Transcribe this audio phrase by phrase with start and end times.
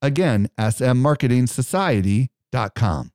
[0.00, 3.10] Again, smmarketingsociety.com.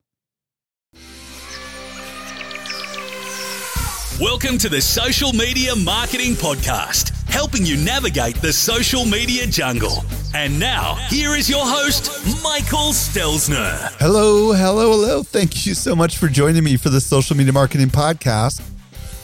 [4.21, 10.03] Welcome to the Social Media Marketing Podcast, helping you navigate the social media jungle.
[10.35, 12.11] And now, here is your host,
[12.43, 13.91] Michael Stelzner.
[13.99, 15.23] Hello, hello, hello.
[15.23, 18.61] Thank you so much for joining me for the Social Media Marketing Podcast,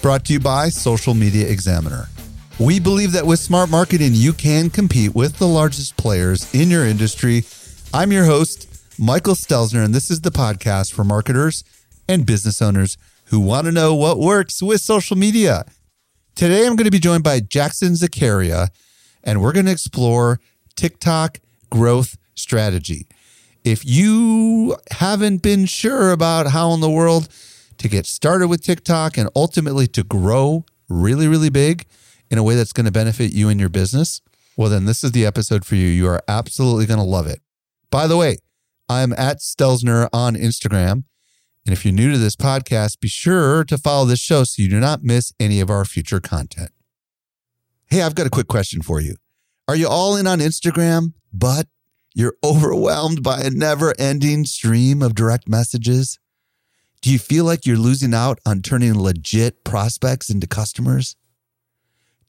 [0.01, 2.07] brought to you by Social Media Examiner.
[2.59, 6.85] We believe that with smart marketing, you can compete with the largest players in your
[6.85, 7.45] industry.
[7.93, 8.67] I'm your host,
[8.99, 11.63] Michael Stelzner, and this is the podcast for marketers
[12.09, 12.97] and business owners
[13.27, 15.63] who want to know what works with social media.
[16.35, 18.67] Today, I'm going to be joined by Jackson Zaccaria,
[19.23, 20.41] and we're going to explore
[20.75, 23.07] TikTok growth strategy.
[23.63, 27.29] If you haven't been sure about how in the world
[27.77, 31.85] to get started with TikTok and ultimately to grow really, really big
[32.29, 34.21] in a way that's going to benefit you and your business,
[34.55, 35.87] well, then this is the episode for you.
[35.87, 37.41] You are absolutely going to love it.
[37.89, 38.37] By the way,
[38.89, 41.03] I'm at Stelzner on Instagram.
[41.65, 44.69] And if you're new to this podcast, be sure to follow this show so you
[44.69, 46.71] do not miss any of our future content.
[47.85, 49.15] Hey, I've got a quick question for you.
[49.67, 51.67] Are you all in on Instagram, but
[52.13, 56.19] you're overwhelmed by a never ending stream of direct messages?
[57.01, 61.15] Do you feel like you're losing out on turning legit prospects into customers?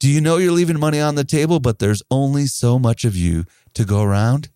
[0.01, 3.15] Do you know you're leaving money on the table, but there's only so much of
[3.15, 4.49] you to go around?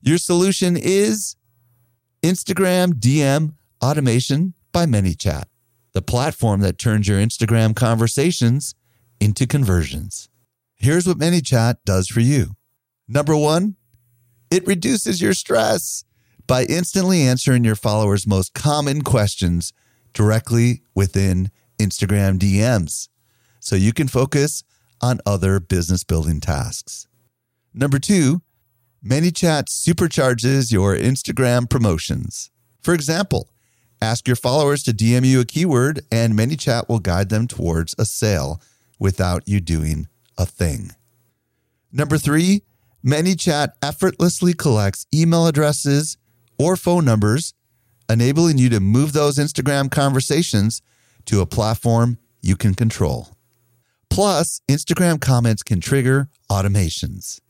[0.00, 1.34] Your solution is
[2.22, 5.46] Instagram DM automation by ManyChat,
[5.92, 8.76] the platform that turns your Instagram conversations
[9.18, 10.28] into conversions.
[10.76, 12.54] Here's what ManyChat does for you.
[13.08, 13.74] Number one,
[14.52, 16.04] it reduces your stress
[16.46, 19.72] by instantly answering your followers' most common questions
[20.12, 21.50] directly within
[21.80, 23.08] Instagram DMs
[23.64, 24.62] so you can focus
[25.00, 27.06] on other business building tasks.
[27.72, 28.42] Number two,
[29.04, 32.50] ManyChat supercharges your Instagram promotions.
[32.80, 33.48] For example,
[34.04, 38.04] Ask your followers to DM you a keyword, and ManyChat will guide them towards a
[38.04, 38.60] sale
[38.98, 40.90] without you doing a thing.
[41.90, 42.64] Number three,
[43.02, 46.18] ManyChat effortlessly collects email addresses
[46.58, 47.54] or phone numbers,
[48.10, 50.82] enabling you to move those Instagram conversations
[51.24, 53.33] to a platform you can control.
[54.14, 57.40] Plus, Instagram comments can trigger automations.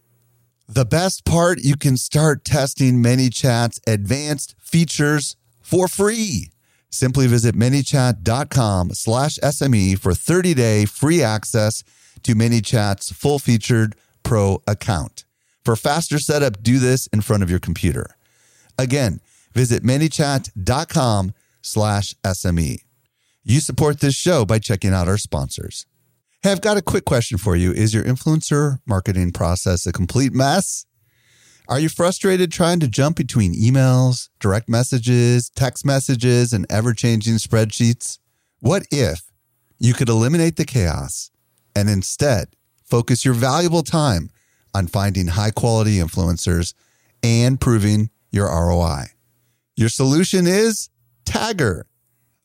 [0.67, 6.53] The best part, you can start testing ManyChat's advanced features for free.
[6.89, 11.85] Simply visit manychat.com slash SME for 30 day free access
[12.23, 15.27] to ManyChat's full featured pro account.
[15.67, 18.17] For faster setup, do this in front of your computer.
[18.79, 19.21] Again,
[19.53, 22.79] visit manychat.com slash SME.
[23.43, 25.85] You support this show by checking out our sponsors.
[26.45, 27.73] Hey, I've got a quick question for you.
[27.73, 30.85] Is your influencer marketing process a complete mess?
[31.69, 37.37] Are you frustrated trying to jump between emails, direct messages, text messages, and ever changing
[37.37, 38.19] spreadsheets?
[38.61, 39.23] What if
[39.79, 41.31] you could eliminate the chaos
[41.75, 42.49] and instead
[42.85, 44.29] focus your valuable time
[44.75, 46.75] on finding high quality influencers
[47.23, 49.05] and proving your ROI?
[49.77, 50.91] Your solution is
[51.25, 51.85] Tagger,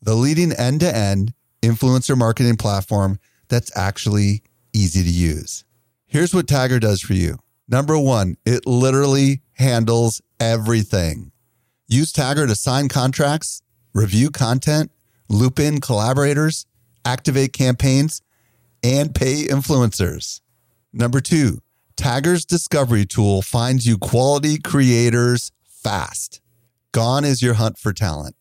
[0.02, 4.44] the leading end to end influencer marketing platform that's actually
[4.74, 5.64] easy to use.
[6.06, 7.38] Here's what Tagger does for you.
[7.68, 11.32] Number one, it literally handles everything.
[11.88, 13.62] Use Tagger to sign contracts,
[13.94, 14.92] review content,
[15.28, 16.66] loop in collaborators,
[17.06, 18.22] activate campaigns,
[18.84, 20.42] and pay influencers.
[20.94, 21.62] Number two,
[21.96, 26.42] Tagger's discovery tool finds you quality creators fast.
[26.92, 28.36] Gone is your hunt for talent.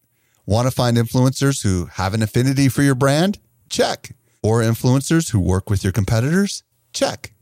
[0.47, 3.39] Want to find influencers who have an affinity for your brand?
[3.69, 4.13] Check.
[4.49, 6.63] Or influencers who work with your competitors?
[6.95, 7.35] Check.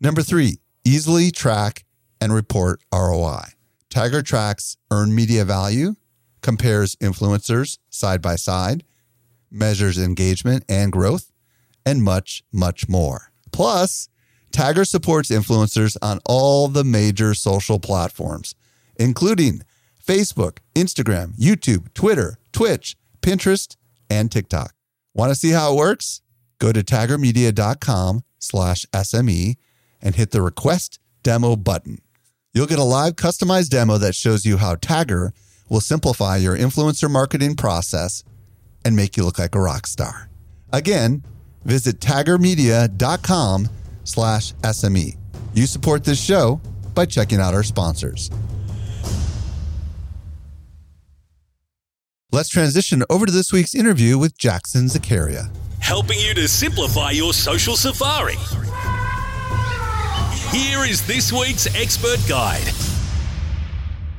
[0.00, 1.84] Number three, easily track
[2.22, 3.48] and report ROI.
[3.90, 5.96] Tagger tracks earned media value,
[6.40, 8.82] compares influencers side by side,
[9.50, 11.32] measures engagement and growth,
[11.84, 13.30] and much, much more.
[13.52, 14.08] Plus,
[14.50, 18.54] Tagger supports influencers on all the major social platforms,
[18.96, 19.60] including
[20.02, 23.76] Facebook, Instagram, YouTube, Twitter, Twitch, Pinterest,
[24.08, 24.72] and TikTok.
[25.12, 26.22] Want to see how it works?
[26.58, 29.56] Go to taggermedia.com slash SME
[30.00, 31.98] and hit the request demo button.
[32.52, 35.30] You'll get a live customized demo that shows you how Tagger
[35.68, 38.22] will simplify your influencer marketing process
[38.84, 40.28] and make you look like a rock star.
[40.72, 41.24] Again,
[41.64, 43.68] visit taggermedia.com
[44.04, 45.16] slash SME.
[45.54, 46.60] You support this show
[46.94, 48.30] by checking out our sponsors.
[52.30, 55.50] Let's transition over to this week's interview with Jackson Zaccaria.
[55.84, 58.36] Helping you to simplify your social safari.
[60.50, 62.72] Here is this week's expert guide.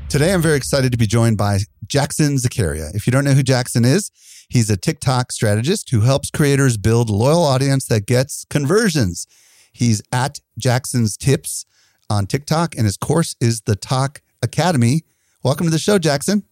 [0.08, 2.94] Today, I'm very excited to be joined by Jackson Zaccaria.
[2.94, 4.12] If you don't know who Jackson is,
[4.48, 9.26] he's a TikTok strategist who helps creators build loyal audience that gets conversions.
[9.74, 11.66] He's at Jackson's Tips
[12.12, 15.02] on TikTok, and his course is the Talk Academy.
[15.44, 16.44] Welcome to the show, Jackson.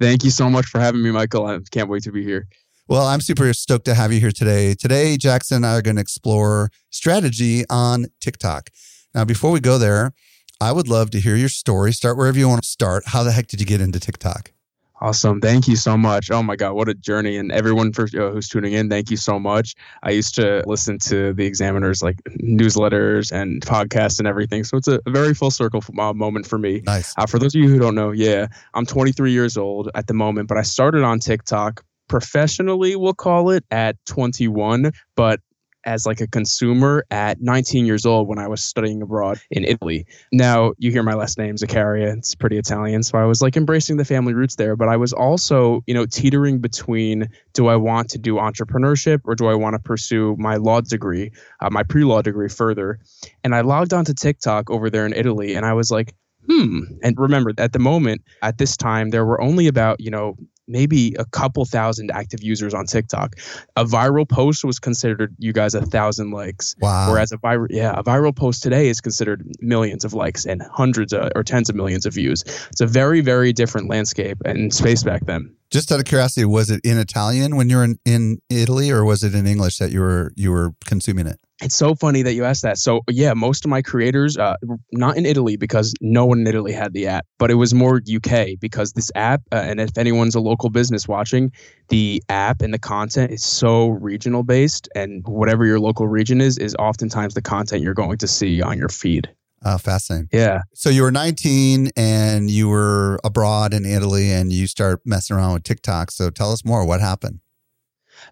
[0.00, 1.46] Thank you so much for having me, Michael.
[1.46, 2.48] I can't wait to be here.
[2.88, 4.72] Well, I'm super stoked to have you here today.
[4.74, 8.70] Today, Jackson and I are going to explore strategy on TikTok.
[9.12, 10.12] Now, before we go there,
[10.60, 11.92] I would love to hear your story.
[11.92, 13.02] Start wherever you want to start.
[13.06, 14.52] How the heck did you get into TikTok?
[15.00, 15.40] Awesome.
[15.40, 16.30] Thank you so much.
[16.30, 17.36] Oh my God, what a journey.
[17.36, 19.74] And everyone for, uh, who's tuning in, thank you so much.
[20.04, 24.62] I used to listen to the examiners like newsletters and podcasts and everything.
[24.62, 26.82] So it's a, a very full circle uh, moment for me.
[26.86, 27.12] Nice.
[27.18, 30.14] Uh, for those of you who don't know, yeah, I'm 23 years old at the
[30.14, 34.92] moment, but I started on TikTok professionally, we'll call it, at 21.
[35.14, 35.40] But
[35.86, 40.04] as like a consumer at 19 years old when I was studying abroad in Italy.
[40.32, 43.96] Now you hear my last name Zaccaria, it's pretty Italian, so I was like embracing
[43.96, 48.10] the family roots there, but I was also, you know, teetering between do I want
[48.10, 51.30] to do entrepreneurship or do I want to pursue my law degree,
[51.60, 52.98] uh, my pre-law degree further?
[53.44, 56.14] And I logged onto TikTok over there in Italy and I was like,
[56.48, 56.80] hmm.
[57.02, 60.36] And remember, at the moment, at this time, there were only about, you know,
[60.68, 63.36] maybe a couple thousand active users on TikTok.
[63.76, 66.74] A viral post was considered you guys a thousand likes.
[66.80, 67.10] Wow.
[67.10, 71.12] Whereas a viral yeah, a viral post today is considered millions of likes and hundreds
[71.12, 72.42] of, or tens of millions of views.
[72.70, 75.54] It's a very very different landscape and space back then.
[75.70, 79.04] Just out of curiosity, was it in Italian when you were in, in Italy or
[79.04, 81.40] was it in English that you were you were consuming it?
[81.62, 82.76] It's so funny that you asked that.
[82.76, 84.56] So yeah, most of my creators, uh,
[84.92, 87.96] not in Italy because no one in Italy had the app, but it was more
[88.14, 91.50] UK because this app, uh, and if anyone's a local business watching,
[91.88, 96.58] the app and the content is so regional based, and whatever your local region is,
[96.58, 99.28] is oftentimes the content you're going to see on your feed.
[99.66, 100.28] Uh, fascinating.
[100.30, 100.60] Yeah.
[100.74, 105.54] So you were 19 and you were abroad in Italy and you start messing around
[105.54, 106.12] with TikTok.
[106.12, 106.86] So tell us more.
[106.86, 107.40] What happened?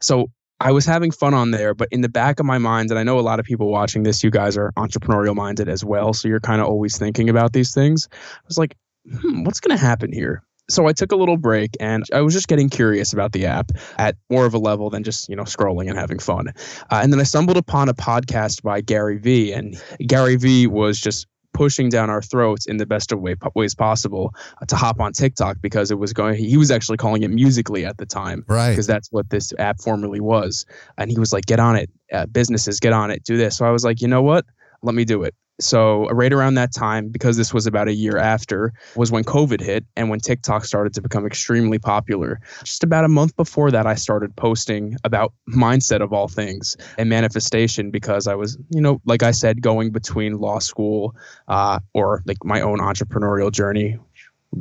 [0.01, 3.01] So I was having fun on there, but in the back of my mind, and
[3.01, 6.13] I know a lot of people watching this, you guys are entrepreneurial minded as well.
[6.13, 8.09] So you're kind of always thinking about these things.
[8.13, 8.77] I was like,
[9.11, 10.45] hmm, what's going to happen here?
[10.69, 13.71] So I took a little break and I was just getting curious about the app
[13.99, 16.49] at more of a level than just, you know, scrolling and having fun.
[16.91, 20.99] Uh, and then I stumbled upon a podcast by Gary Vee, and Gary Vee was
[21.01, 25.01] just pushing down our throats in the best of way, ways possible uh, to hop
[25.01, 26.37] on TikTok because it was going.
[26.37, 28.71] He was actually calling it Musical.ly at the time, Right.
[28.71, 30.67] Because that's what this app formerly was.
[30.99, 33.65] And he was like, "Get on it, uh, businesses, get on it, do this." So
[33.65, 34.45] I was like, "You know what?
[34.83, 38.19] Let me do it." So right around that time, because this was about a year
[38.19, 42.41] after, was when COVID hit and when TikTok started to become extremely popular.
[42.65, 47.09] Just about a month before that, I started posting about mindset of all things and
[47.09, 51.15] manifestation because I was, you know, like I said, going between law school
[51.47, 53.99] uh, or like my own entrepreneurial journey,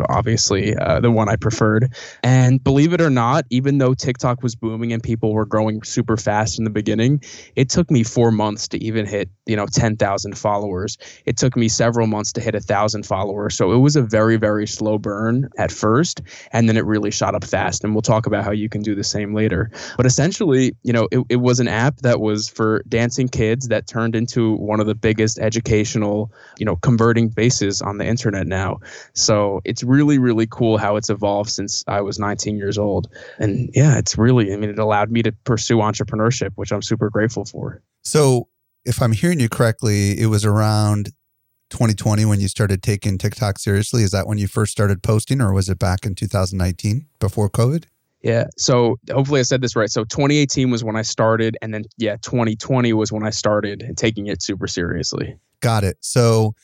[0.10, 1.94] obviously uh, the one I preferred.
[2.24, 6.18] And believe it or not, even though TikTok was booming and people were growing super
[6.18, 7.24] fast in the beginning,
[7.56, 10.98] it took me four months to even hit, you know, 10,000 followers.
[11.25, 13.56] It took me several months to hit a thousand followers.
[13.56, 16.22] So it was a very, very slow burn at first.
[16.51, 17.84] And then it really shot up fast.
[17.84, 19.72] And we'll talk about how you can do the same later.
[19.98, 23.88] But essentially, you know, it, it was an app that was for dancing kids that
[23.88, 28.79] turned into one of the biggest educational, you know, converting bases on the internet now.
[29.13, 33.08] So it's really, really cool how it's evolved since I was 19 years old.
[33.40, 37.10] And yeah, it's really, I mean, it allowed me to pursue entrepreneurship, which I'm super
[37.10, 37.82] grateful for.
[38.04, 38.48] So
[38.86, 41.12] if I'm hearing you correctly, it was around
[41.70, 44.04] 2020 when you started taking TikTok seriously.
[44.04, 47.86] Is that when you first started posting or was it back in 2019 before COVID?
[48.22, 48.46] Yeah.
[48.58, 49.90] So hopefully I said this right.
[49.90, 51.58] So 2018 was when I started.
[51.62, 55.38] And then, yeah, 2020 was when I started taking it super seriously.
[55.60, 55.98] Got it.
[56.00, 56.56] So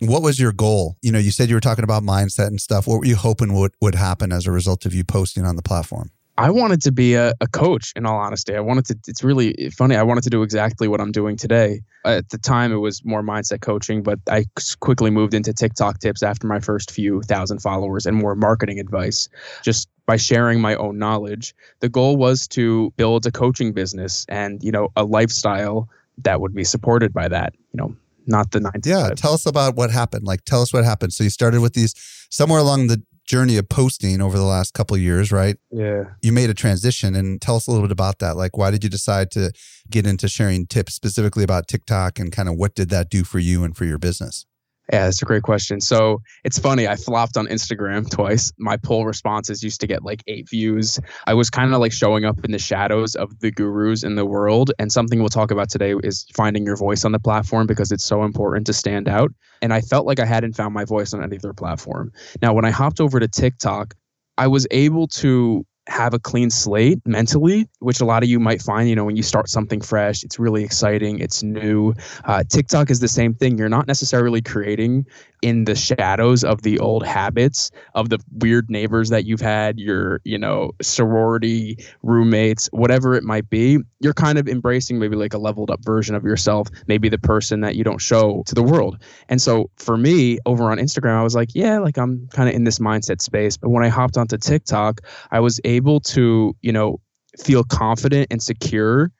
[0.00, 0.96] what was your goal?
[1.02, 2.86] You know, you said you were talking about mindset and stuff.
[2.86, 5.62] What were you hoping would, would happen as a result of you posting on the
[5.62, 6.10] platform?
[6.38, 8.54] I wanted to be a, a coach in all honesty.
[8.54, 9.96] I wanted to, it's really funny.
[9.96, 11.80] I wanted to do exactly what I'm doing today.
[12.04, 14.44] At the time, it was more mindset coaching, but I
[14.80, 19.30] quickly moved into TikTok tips after my first few thousand followers and more marketing advice.
[19.62, 24.62] Just by sharing my own knowledge, the goal was to build a coaching business and,
[24.62, 25.88] you know, a lifestyle
[26.18, 27.96] that would be supported by that, you know,
[28.26, 28.80] not the nine.
[28.84, 30.24] Yeah, tell us about what happened.
[30.24, 31.12] Like, tell us what happened.
[31.12, 31.94] So you started with these
[32.30, 35.56] somewhere along the journey of posting over the last couple years, right?
[35.70, 36.04] Yeah.
[36.22, 38.36] You made a transition, and tell us a little bit about that.
[38.36, 39.52] Like, why did you decide to
[39.90, 43.38] get into sharing tips specifically about TikTok, and kind of what did that do for
[43.38, 44.46] you and for your business?
[44.92, 45.80] Yeah, that's a great question.
[45.80, 46.86] So it's funny.
[46.86, 48.52] I flopped on Instagram twice.
[48.58, 51.00] My poll responses used to get like eight views.
[51.26, 54.24] I was kind of like showing up in the shadows of the gurus in the
[54.24, 54.70] world.
[54.78, 58.04] And something we'll talk about today is finding your voice on the platform because it's
[58.04, 59.32] so important to stand out.
[59.60, 62.12] And I felt like I hadn't found my voice on any other platform.
[62.40, 63.94] Now, when I hopped over to TikTok,
[64.38, 68.60] I was able to have a clean slate mentally, which a lot of you might
[68.60, 71.94] find, you know, when you start something fresh, it's really exciting, it's new.
[72.24, 73.56] Uh, TikTok is the same thing.
[73.56, 75.06] You're not necessarily creating
[75.42, 80.20] in the shadows of the old habits of the weird neighbors that you've had, your,
[80.24, 83.78] you know, sorority roommates, whatever it might be.
[84.00, 87.60] You're kind of embracing maybe like a leveled up version of yourself, maybe the person
[87.60, 88.98] that you don't show to the world.
[89.28, 92.54] And so for me over on Instagram, I was like, yeah, like I'm kind of
[92.54, 93.56] in this mindset space.
[93.56, 97.00] But when I hopped onto TikTok, I was able to, you know,
[97.38, 99.10] feel confident and secure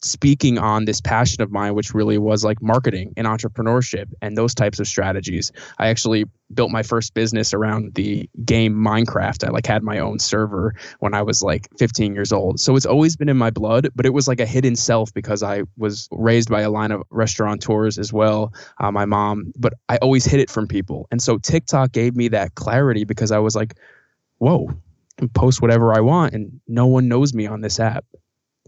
[0.00, 4.54] speaking on this passion of mine, which really was like marketing and entrepreneurship and those
[4.54, 5.50] types of strategies.
[5.78, 9.46] I actually built my first business around the game Minecraft.
[9.46, 12.60] I like had my own server when I was like 15 years old.
[12.60, 15.42] So it's always been in my blood, but it was like a hidden self because
[15.42, 19.96] I was raised by a line of restaurateurs as well, uh, my mom, but I
[19.96, 21.08] always hid it from people.
[21.10, 23.74] And so TikTok gave me that clarity because I was like,
[24.38, 24.70] whoa,
[25.18, 28.04] Can post whatever I want and no one knows me on this app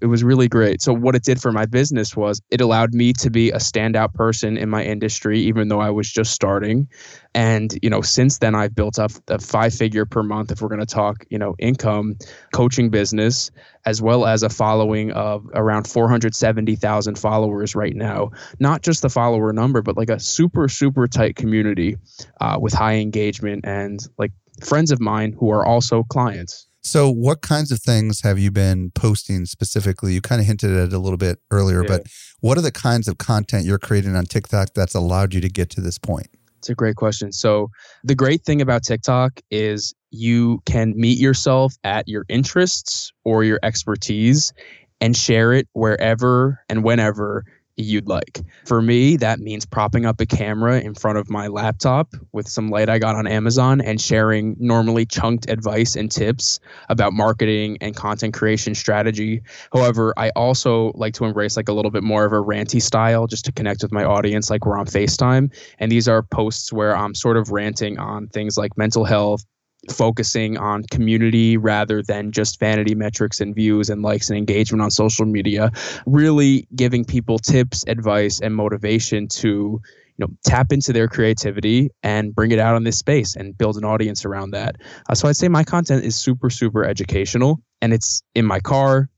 [0.00, 0.80] it was really great.
[0.80, 4.14] So what it did for my business was it allowed me to be a standout
[4.14, 6.88] person in my industry, even though I was just starting.
[7.34, 10.68] And you know, since then I've built up a five figure per month, if we're
[10.68, 12.16] going to talk, you know, income
[12.52, 13.50] coaching business,
[13.84, 18.30] as well as a following of around 470,000 followers right now.
[18.58, 21.96] Not just the follower number, but like a super super tight community
[22.40, 26.66] uh, with high engagement and like friends of mine who are also clients.
[26.82, 30.14] So, what kinds of things have you been posting specifically?
[30.14, 31.88] You kind of hinted at it a little bit earlier, yeah.
[31.88, 32.06] but
[32.40, 35.68] what are the kinds of content you're creating on TikTok that's allowed you to get
[35.70, 36.28] to this point?
[36.58, 37.32] It's a great question.
[37.32, 37.70] So,
[38.02, 43.60] the great thing about TikTok is you can meet yourself at your interests or your
[43.62, 44.52] expertise
[45.00, 47.44] and share it wherever and whenever
[47.80, 48.40] you'd like.
[48.66, 52.68] For me, that means propping up a camera in front of my laptop with some
[52.68, 57.96] light I got on Amazon and sharing normally chunked advice and tips about marketing and
[57.96, 59.42] content creation strategy.
[59.72, 63.26] However, I also like to embrace like a little bit more of a ranty style
[63.26, 65.52] just to connect with my audience like we're on FaceTime.
[65.78, 69.44] And these are posts where I'm sort of ranting on things like mental health,
[69.88, 74.90] focusing on community rather than just vanity metrics and views and likes and engagement on
[74.90, 75.70] social media
[76.06, 79.80] really giving people tips advice and motivation to you
[80.18, 83.84] know tap into their creativity and bring it out in this space and build an
[83.84, 84.76] audience around that
[85.08, 89.08] uh, so i'd say my content is super super educational and it's in my car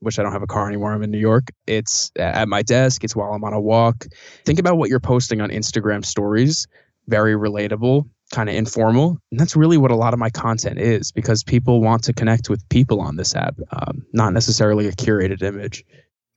[0.00, 0.92] which I don't have a car anymore.
[0.92, 1.48] I'm in New York.
[1.66, 3.02] It's at my desk.
[3.02, 4.06] It's while I'm on a walk.
[4.44, 6.68] Think about what you're posting on Instagram stories.
[7.08, 9.18] Very relatable kind of informal.
[9.30, 12.50] And that's really what a lot of my content is because people want to connect
[12.50, 15.84] with people on this app, um, not necessarily a curated image.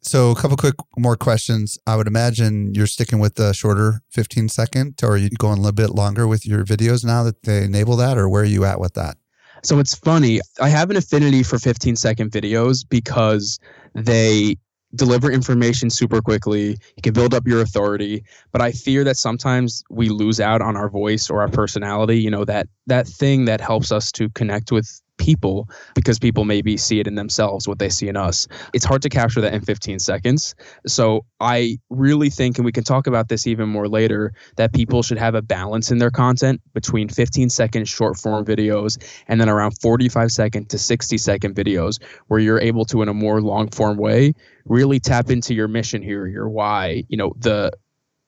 [0.04, 1.78] So, a couple quick more questions.
[1.86, 5.62] I would imagine you're sticking with the shorter 15 second, or are you going a
[5.62, 8.66] little bit longer with your videos now that they enable that, or where are you
[8.66, 9.18] at with that?
[9.64, 10.42] So, it's funny.
[10.60, 13.60] I have an affinity for 15 second videos because
[13.94, 14.58] they
[14.96, 16.70] deliver information super quickly.
[16.70, 20.76] You can build up your authority, but I fear that sometimes we lose out on
[20.76, 24.72] our voice or our personality, you know, that that thing that helps us to connect
[24.72, 28.48] with people because people maybe see it in themselves what they see in us.
[28.74, 30.56] It's hard to capture that in 15 seconds.
[30.88, 35.04] So I really think, and we can talk about this even more later, that people
[35.04, 38.98] should have a balance in their content between 15 second short form videos
[39.28, 43.14] and then around 45 second to 60 second videos where you're able to, in a
[43.14, 44.34] more long form way,
[44.66, 47.72] really tap into your mission here, your why, you know, the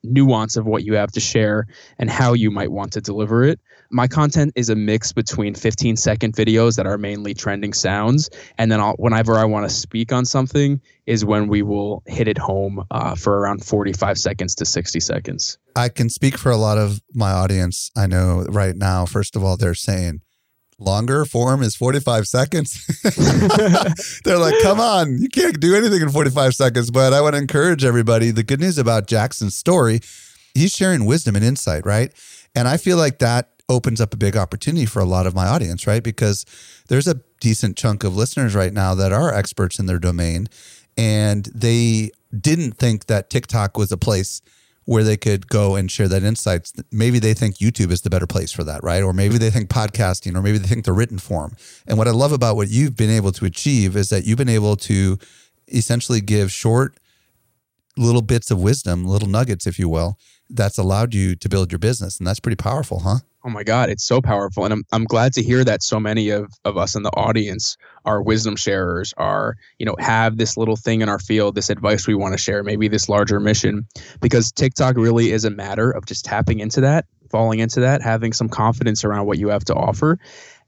[0.03, 1.65] nuance of what you have to share
[1.97, 3.59] and how you might want to deliver it.
[3.93, 8.71] My content is a mix between 15 second videos that are mainly trending sounds, and
[8.71, 12.39] then I'll, whenever I want to speak on something, is when we will hit it
[12.39, 15.59] home uh, for around 45 seconds to 60 seconds.
[15.75, 17.91] I can speak for a lot of my audience.
[17.95, 20.21] I know right now, first of all, they're saying,
[20.79, 23.01] longer form is 45 seconds.
[24.23, 26.89] They're like, come on, you can't do anything in 45 seconds.
[26.89, 28.31] But I want to encourage everybody.
[28.31, 30.01] The good news about Jackson's story,
[30.55, 32.11] he's sharing wisdom and insight, right?
[32.55, 35.47] And I feel like that opens up a big opportunity for a lot of my
[35.47, 36.03] audience, right?
[36.03, 36.45] Because
[36.87, 40.47] there's a decent chunk of listeners right now that are experts in their domain
[40.97, 44.41] and they didn't think that TikTok was a place
[44.85, 46.73] where they could go and share that insights.
[46.91, 49.01] Maybe they think YouTube is the better place for that, right?
[49.01, 51.55] Or maybe they think podcasting, or maybe they think the written form.
[51.87, 54.49] And what I love about what you've been able to achieve is that you've been
[54.49, 55.17] able to
[55.69, 56.97] essentially give short
[57.95, 60.17] little bits of wisdom, little nuggets, if you will,
[60.49, 62.17] that's allowed you to build your business.
[62.17, 63.17] And that's pretty powerful, huh?
[63.45, 64.63] Oh my God, it's so powerful.
[64.63, 67.75] And I'm, I'm glad to hear that so many of, of us in the audience
[68.05, 72.07] are wisdom sharers, are, you know, have this little thing in our field, this advice
[72.07, 73.85] we want to share, maybe this larger mission.
[74.21, 78.31] Because TikTok really is a matter of just tapping into that, falling into that, having
[78.31, 80.17] some confidence around what you have to offer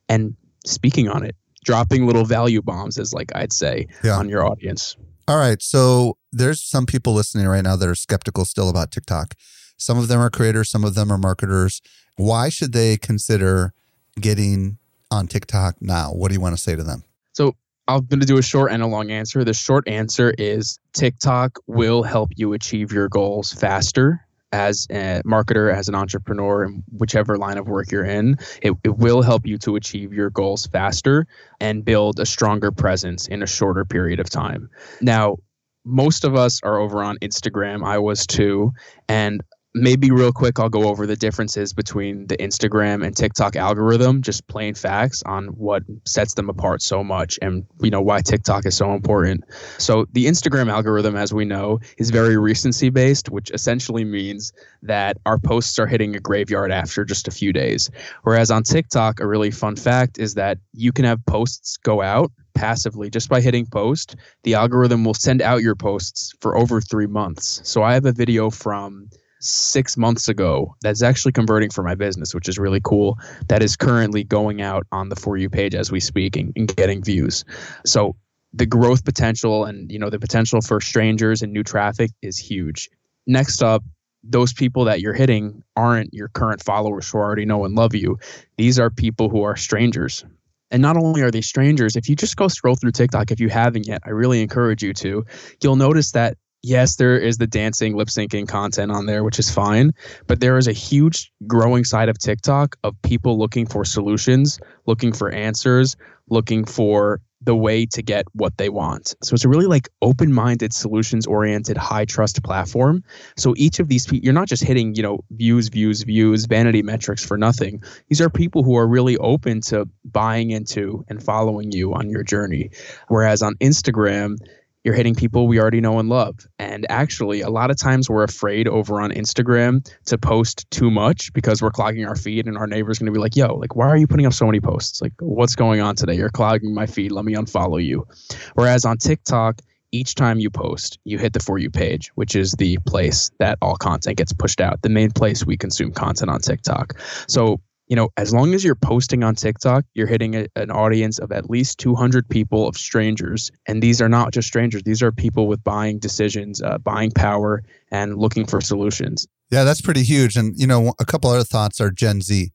[0.09, 4.17] and speaking on it, dropping little value bombs, as like I'd say, yeah.
[4.17, 4.97] on your audience.
[5.27, 5.61] All right.
[5.61, 9.33] So there's some people listening right now that are skeptical still about TikTok.
[9.77, 11.81] Some of them are creators, some of them are marketers
[12.17, 13.73] why should they consider
[14.19, 14.77] getting
[15.11, 16.11] on TikTok now?
[16.11, 17.03] What do you want to say to them?
[17.33, 17.55] So
[17.87, 19.43] I'm going to do a short and a long answer.
[19.43, 25.73] The short answer is TikTok will help you achieve your goals faster as a marketer,
[25.73, 28.37] as an entrepreneur, in whichever line of work you're in.
[28.61, 31.27] It, it will help you to achieve your goals faster
[31.59, 34.69] and build a stronger presence in a shorter period of time.
[35.01, 35.37] Now,
[35.83, 37.85] most of us are over on Instagram.
[37.85, 38.71] I was too.
[39.09, 39.41] And
[39.75, 44.47] maybe real quick i'll go over the differences between the instagram and tiktok algorithm just
[44.47, 48.75] plain facts on what sets them apart so much and you know why tiktok is
[48.75, 49.43] so important.
[49.77, 55.17] So the instagram algorithm as we know is very recency based which essentially means that
[55.25, 57.91] our posts are hitting a graveyard after just a few days.
[58.23, 62.31] Whereas on tiktok a really fun fact is that you can have posts go out
[62.53, 63.09] passively.
[63.09, 67.61] Just by hitting post the algorithm will send out your posts for over three months.
[67.63, 69.09] So i have a video from
[69.45, 73.17] six months ago that's actually converting for my business, which is really cool.
[73.47, 76.73] That is currently going out on the For You page as we speak and, and
[76.75, 77.45] getting views.
[77.85, 78.15] So
[78.53, 82.89] the growth potential and you know the potential for strangers and new traffic is huge.
[83.27, 83.83] Next up,
[84.23, 88.17] those people that you're hitting aren't your current followers who already know and love you.
[88.57, 90.25] These are people who are strangers.
[90.71, 93.49] And not only are they strangers, if you just go scroll through TikTok, if you
[93.49, 95.25] haven't yet, I really encourage you to,
[95.61, 99.49] you'll notice that yes, there is the dancing, lip syncing content on there, which is
[99.49, 99.91] fine.
[100.27, 105.13] But there is a huge growing side of TikTok of people looking for solutions, looking
[105.13, 105.95] for answers,
[106.29, 109.13] looking for the way to get what they want.
[109.21, 113.03] So it's a really like open minded, solutions oriented, high trust platform.
[113.37, 116.81] So each of these people, you're not just hitting, you know, views, views, views, vanity
[116.81, 117.83] metrics for nothing.
[118.09, 122.23] These are people who are really open to buying into and following you on your
[122.23, 122.71] journey.
[123.09, 124.37] Whereas on Instagram,
[124.85, 126.47] you're hitting people we already know and love.
[126.59, 131.33] And actually, a lot of times we're afraid over on Instagram to post too much
[131.33, 133.87] because we're clogging our feed and our neighbor's going to be like, yo, like, why
[133.87, 135.01] are you putting up so many posts?
[135.01, 136.13] Like, what's going on today?
[136.13, 137.11] You're clogging my feed.
[137.11, 138.07] Let me unfollow you.
[138.53, 139.59] Whereas on TikTok,
[139.91, 143.57] each time you post, you hit the For You page, which is the place that
[143.61, 146.99] all content gets pushed out, the main place we consume content on TikTok.
[147.27, 151.19] So you know, as long as you're posting on TikTok, you're hitting a, an audience
[151.19, 153.51] of at least 200 people of strangers.
[153.67, 157.63] And these are not just strangers, these are people with buying decisions, uh, buying power,
[157.91, 159.27] and looking for solutions.
[159.51, 160.35] Yeah, that's pretty huge.
[160.35, 162.51] And, you know, a couple other thoughts are Gen Z.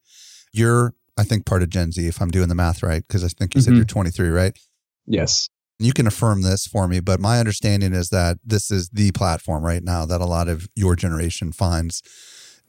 [0.52, 3.28] You're, I think, part of Gen Z, if I'm doing the math right, because I
[3.28, 3.76] think you said mm-hmm.
[3.76, 4.58] you're 23, right?
[5.06, 5.48] Yes.
[5.78, 9.64] You can affirm this for me, but my understanding is that this is the platform
[9.64, 12.02] right now that a lot of your generation finds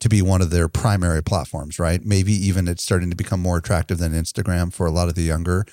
[0.02, 2.04] to be one of their primary platforms, right?
[2.04, 5.22] Maybe even it's starting to become more attractive than Instagram for a lot of the
[5.22, 5.66] younger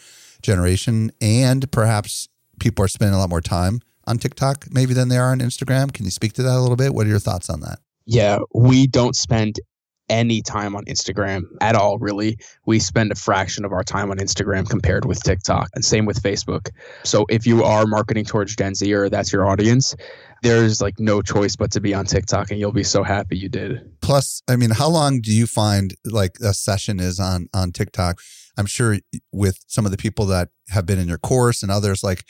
[0.43, 1.11] generation.
[1.21, 2.29] And perhaps
[2.61, 5.93] people are spending a lot more time on TikTok maybe than they are on Instagram.
[5.93, 6.95] Can you speak to that a little bit?
[6.95, 7.81] What are your thoughts on that?
[8.05, 9.61] Yeah, we don't spend
[10.09, 12.39] any time on Instagram at all, really.
[12.67, 16.23] We spend a fraction of our time on Instagram compared with TikTok, and same with
[16.23, 16.71] Facebook.
[17.05, 19.95] So if you are marketing towards Gen Z or that's your audience,
[20.43, 23.49] there's like no choice but to be on TikTok and you'll be so happy you
[23.49, 24.01] did.
[24.01, 28.21] Plus, I mean, how long do you find like a session is on on TikTok?
[28.57, 28.99] I'm sure
[29.33, 32.25] with some of the people that have been in your course and others like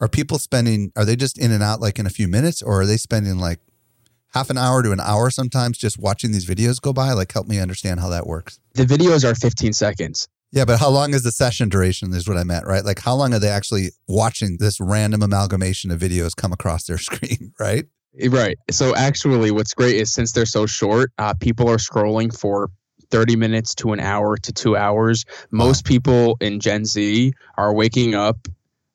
[0.00, 2.80] are people spending are they just in and out like in a few minutes or
[2.82, 3.60] are they spending like
[4.34, 7.12] half an hour to an hour sometimes just watching these videos go by?
[7.12, 8.58] Like help me understand how that works.
[8.74, 10.28] The videos are 15 seconds.
[10.52, 12.12] Yeah, but how long is the session duration?
[12.12, 12.84] Is what I meant, right?
[12.84, 16.98] Like, how long are they actually watching this random amalgamation of videos come across their
[17.08, 17.86] screen, right?
[18.20, 18.58] Eh, right.
[18.70, 22.70] So, actually, what's great is since they're so short, uh, people are scrolling for
[23.10, 25.24] 30 minutes to an hour to two hours.
[25.50, 25.88] Most wow.
[25.88, 28.48] people in Gen Z are waking up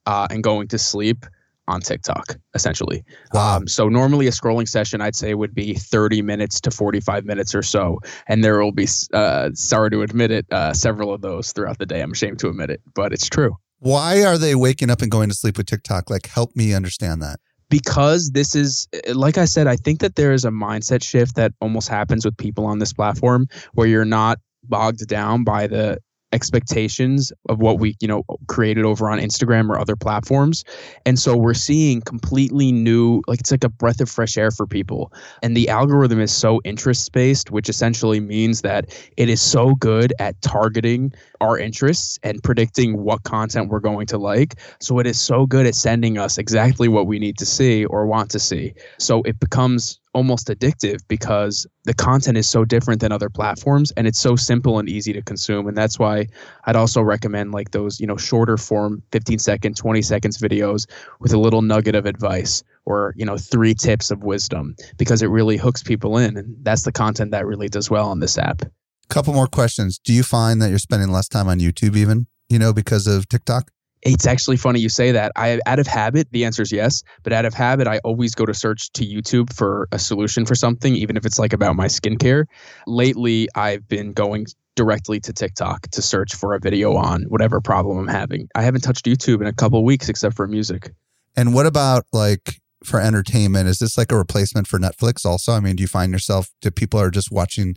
[0.05, 1.25] uh, and going to sleep
[1.67, 3.03] on TikTok, essentially.
[3.33, 3.57] Wow.
[3.57, 7.53] Um, so normally a scrolling session, I'd say, would be 30 minutes to 45 minutes
[7.53, 7.99] or so.
[8.27, 11.85] And there will be, uh, sorry to admit it, uh, several of those throughout the
[11.85, 12.01] day.
[12.01, 13.57] I'm ashamed to admit it, but it's true.
[13.79, 16.09] Why are they waking up and going to sleep with TikTok?
[16.09, 17.39] Like, help me understand that.
[17.69, 21.51] because this is like I said, I think that there is a mindset shift that
[21.59, 25.99] almost happens with people on this platform where you're not bogged down by the
[26.33, 30.63] expectations of what we you know created over on instagram or other platforms.
[31.05, 34.67] And so we're seeing completely new like it's like a breath of fresh air for
[34.67, 35.13] people.
[35.41, 40.13] And the algorithm is so interest based which essentially means that it is so good
[40.19, 44.55] at targeting our interests and predicting what content we're going to like.
[44.79, 48.05] So it is so good at sending us exactly what we need to see or
[48.05, 48.73] want to see.
[48.97, 54.07] So it becomes almost addictive because the content is so different than other platforms and
[54.07, 55.67] it's so simple and easy to consume.
[55.67, 56.25] And that's why
[56.65, 60.87] I'd also recommend like those you know shorter form 15 second 20 seconds videos
[61.19, 65.27] with a little nugget of advice or you know three tips of wisdom because it
[65.27, 68.63] really hooks people in and that's the content that really does well on this app.
[69.09, 69.99] Couple more questions.
[69.99, 73.29] Do you find that you're spending less time on youtube even you know because of
[73.29, 73.69] tiktok
[74.01, 75.31] it's actually funny you say that.
[75.35, 78.45] I out of habit, the answer is yes, but out of habit, I always go
[78.45, 81.87] to search to YouTube for a solution for something, even if it's like about my
[81.87, 82.45] skincare.
[82.85, 87.97] Lately, I've been going directly to TikTok to search for a video on whatever problem
[87.97, 88.47] I'm having.
[88.55, 90.91] I haven't touched YouTube in a couple weeks except for music.
[91.35, 93.67] And what about like for entertainment?
[93.67, 95.53] Is this like a replacement for Netflix also?
[95.53, 97.75] I mean, do you find yourself do people are just watching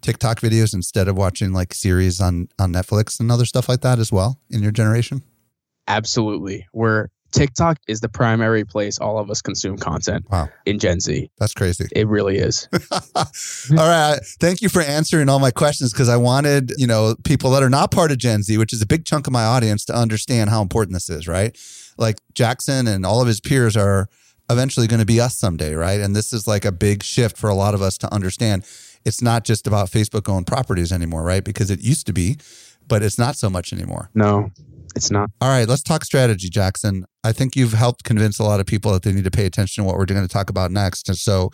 [0.00, 3.98] TikTok videos instead of watching like series on on Netflix and other stuff like that
[3.98, 5.22] as well in your generation?
[5.88, 6.66] Absolutely.
[6.72, 10.48] Where TikTok is the primary place all of us consume content wow.
[10.66, 11.30] in Gen Z.
[11.38, 11.86] That's crazy.
[11.92, 12.68] It really is.
[12.92, 13.26] all
[13.70, 14.18] right.
[14.40, 17.70] Thank you for answering all my questions because I wanted, you know, people that are
[17.70, 20.50] not part of Gen Z, which is a big chunk of my audience, to understand
[20.50, 21.56] how important this is, right?
[21.96, 24.08] Like Jackson and all of his peers are
[24.48, 26.00] eventually going to be us someday, right?
[26.00, 28.64] And this is like a big shift for a lot of us to understand.
[29.04, 31.44] It's not just about Facebook owned properties anymore, right?
[31.44, 32.38] Because it used to be,
[32.88, 34.10] but it's not so much anymore.
[34.14, 34.50] No
[34.96, 35.30] it's not.
[35.40, 37.04] All right, let's talk strategy, Jackson.
[37.24, 39.82] I think you've helped convince a lot of people that they need to pay attention
[39.82, 41.08] to what we're going to talk about next.
[41.08, 41.50] And so,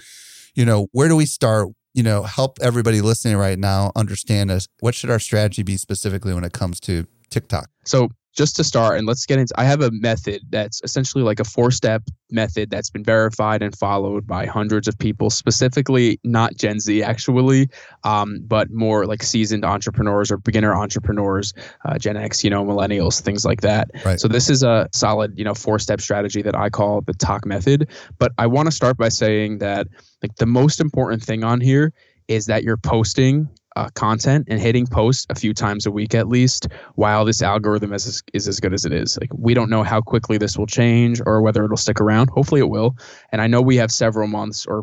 [0.55, 1.69] you know, where do we start?
[1.95, 4.69] You know, help everybody listening right now understand us.
[4.81, 7.69] What should our strategy be specifically when it comes to TikTok?
[7.85, 11.41] So, just to start and let's get into i have a method that's essentially like
[11.41, 16.55] a four step method that's been verified and followed by hundreds of people specifically not
[16.57, 17.69] gen z actually
[18.05, 23.21] um, but more like seasoned entrepreneurs or beginner entrepreneurs uh, gen x you know millennials
[23.21, 24.21] things like that right.
[24.21, 27.47] so this is a solid you know four step strategy that i call the talk
[27.47, 29.87] method but i want to start by saying that
[30.23, 31.93] like the most important thing on here
[32.29, 36.29] is that you're posting uh, content and hitting post a few times a week at
[36.29, 39.19] least while this algorithm is, is as good as it is.
[39.21, 42.31] Like we don't know how quickly this will change or whether it'll stick around.
[42.31, 42.97] Hopefully it will.
[43.31, 44.83] And i know we have several months or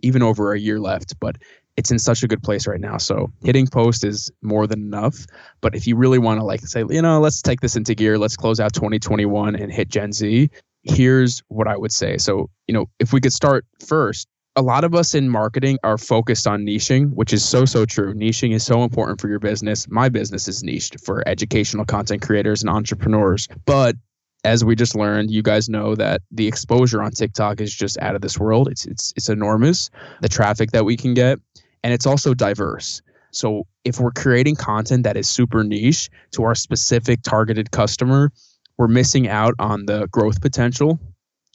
[0.00, 1.36] even over a year left but
[1.76, 2.96] it's in such a good place right now.
[2.96, 5.26] So hitting post is more than enough.
[5.60, 8.18] But if you really want to like say you know let's take this into gear.
[8.18, 10.50] Let's close out 2021 and hit gen z.
[10.82, 12.18] Here's what i would say.
[12.18, 15.96] So you know if we could start first a lot of us in marketing are
[15.96, 18.12] focused on niching, which is so, so true.
[18.12, 19.88] Niching is so important for your business.
[19.88, 23.46] My business is niched for educational content creators and entrepreneurs.
[23.66, 23.94] But
[24.42, 28.16] as we just learned, you guys know that the exposure on TikTok is just out
[28.16, 28.66] of this world.
[28.66, 29.90] It's it's it's enormous.
[30.22, 31.38] The traffic that we can get,
[31.84, 33.00] and it's also diverse.
[33.30, 38.32] So if we're creating content that is super niche to our specific targeted customer,
[38.76, 40.98] we're missing out on the growth potential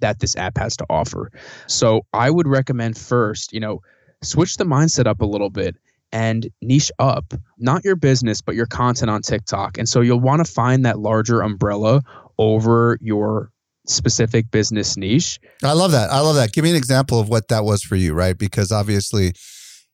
[0.03, 1.31] that this app has to offer.
[1.67, 3.79] So I would recommend first, you know,
[4.21, 5.77] switch the mindset up a little bit
[6.11, 9.77] and niche up, not your business, but your content on TikTok.
[9.77, 12.03] And so you'll want to find that larger umbrella
[12.37, 13.49] over your
[13.87, 15.39] specific business niche.
[15.63, 16.11] I love that.
[16.11, 16.51] I love that.
[16.51, 18.37] Give me an example of what that was for you, right?
[18.37, 19.33] Because obviously,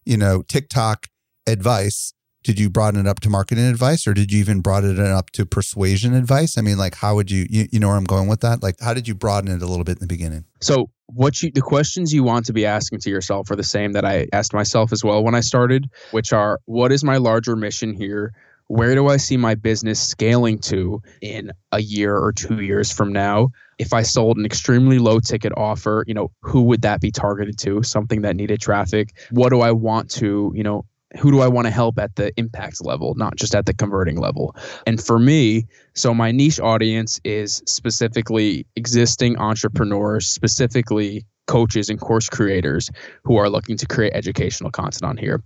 [0.05, 1.05] you know, TikTok
[1.47, 4.99] advice did you broaden it up to marketing advice or did you even broaden it
[4.99, 6.57] up to persuasion advice?
[6.57, 8.63] I mean like how would you, you you know where i'm going with that?
[8.63, 10.45] Like how did you broaden it a little bit in the beginning?
[10.61, 13.93] So what you the questions you want to be asking to yourself are the same
[13.93, 17.55] that i asked myself as well when i started which are what is my larger
[17.55, 18.33] mission here?
[18.67, 23.11] Where do i see my business scaling to in a year or two years from
[23.11, 23.49] now?
[23.79, 27.57] If i sold an extremely low ticket offer you know who would that be targeted
[27.59, 27.83] to?
[27.83, 29.17] Something that needed traffic.
[29.31, 30.85] What do i want to you know
[31.17, 34.17] who do I want to help at the impact level, not just at the converting
[34.17, 34.55] level?
[34.85, 42.29] And for me, so my niche audience is specifically existing entrepreneurs, specifically coaches and course
[42.29, 42.91] creators
[43.23, 45.41] who are looking to create educational content on here.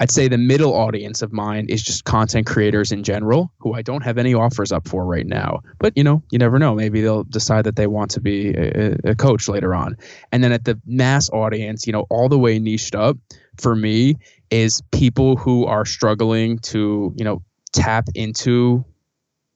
[0.00, 3.82] I'd say the middle audience of mine is just content creators in general who I
[3.82, 5.60] don't have any offers up for right now.
[5.78, 6.74] But you know, you never know.
[6.74, 9.96] Maybe they'll decide that they want to be a, a coach later on.
[10.32, 13.16] And then at the mass audience, you know, all the way niched up
[13.58, 14.16] for me
[14.50, 18.84] is people who are struggling to, you know, tap into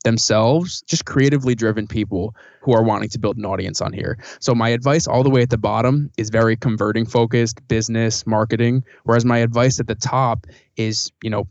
[0.04, 4.18] themselves, just creatively driven people who are wanting to build an audience on here.
[4.40, 8.84] So my advice all the way at the bottom is very converting focused, business, marketing,
[9.04, 11.48] whereas my advice at the top is, you know,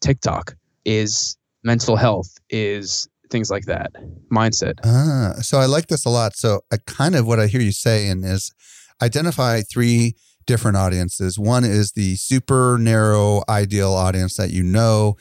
[0.00, 3.92] TikTok is mental health is things like that,
[4.32, 4.74] mindset.
[4.84, 6.36] Ah, so I like this a lot.
[6.36, 8.52] So I kind of what I hear you saying is
[9.02, 10.14] identify three
[10.46, 11.38] different audiences.
[11.38, 15.16] One is the super narrow ideal audience that you know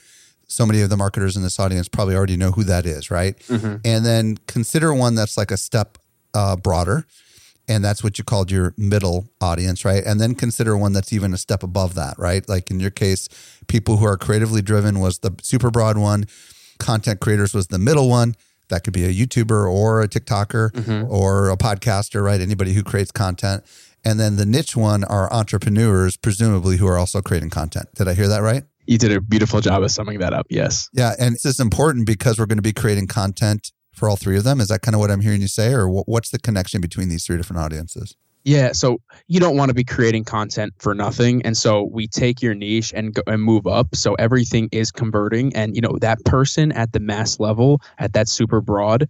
[0.48, 3.38] so many of the marketers in this audience probably already know who that is, right?
[3.48, 3.78] Mm-hmm.
[3.86, 6.00] And then consider one that's like a step
[6.34, 7.06] uh, broader.
[7.68, 10.04] And that's what you called your middle audience, right?
[10.04, 12.48] And then consider one that's even a step above that, right?
[12.50, 13.30] Like in your case,
[13.68, 16.26] people who are creatively driven was the super broad one,
[16.80, 18.36] content creators was the middle one.
[18.70, 21.12] That could be a YouTuber or a TikToker mm-hmm.
[21.12, 22.42] or a podcaster, right?
[22.42, 23.64] Anybody who creates content.
[24.04, 27.88] And then the niche one are entrepreneurs, presumably who are also creating content.
[27.96, 28.64] Did I hear that right?
[28.88, 30.48] You did a beautiful job of summing that up.
[30.50, 30.90] Yes.
[30.94, 31.14] Yeah.
[31.20, 34.44] And this is important because we're going to be creating content for all three of
[34.44, 34.60] them.
[34.60, 35.74] Is that kind of what I'm hearing you say?
[35.74, 38.16] Or what's the connection between these three different audiences?
[38.46, 42.42] Yeah, so you don't want to be creating content for nothing, and so we take
[42.42, 43.94] your niche and go and move up.
[43.96, 48.30] So everything is converting, and you know that person at the mass level, at that
[48.30, 49.10] super broad,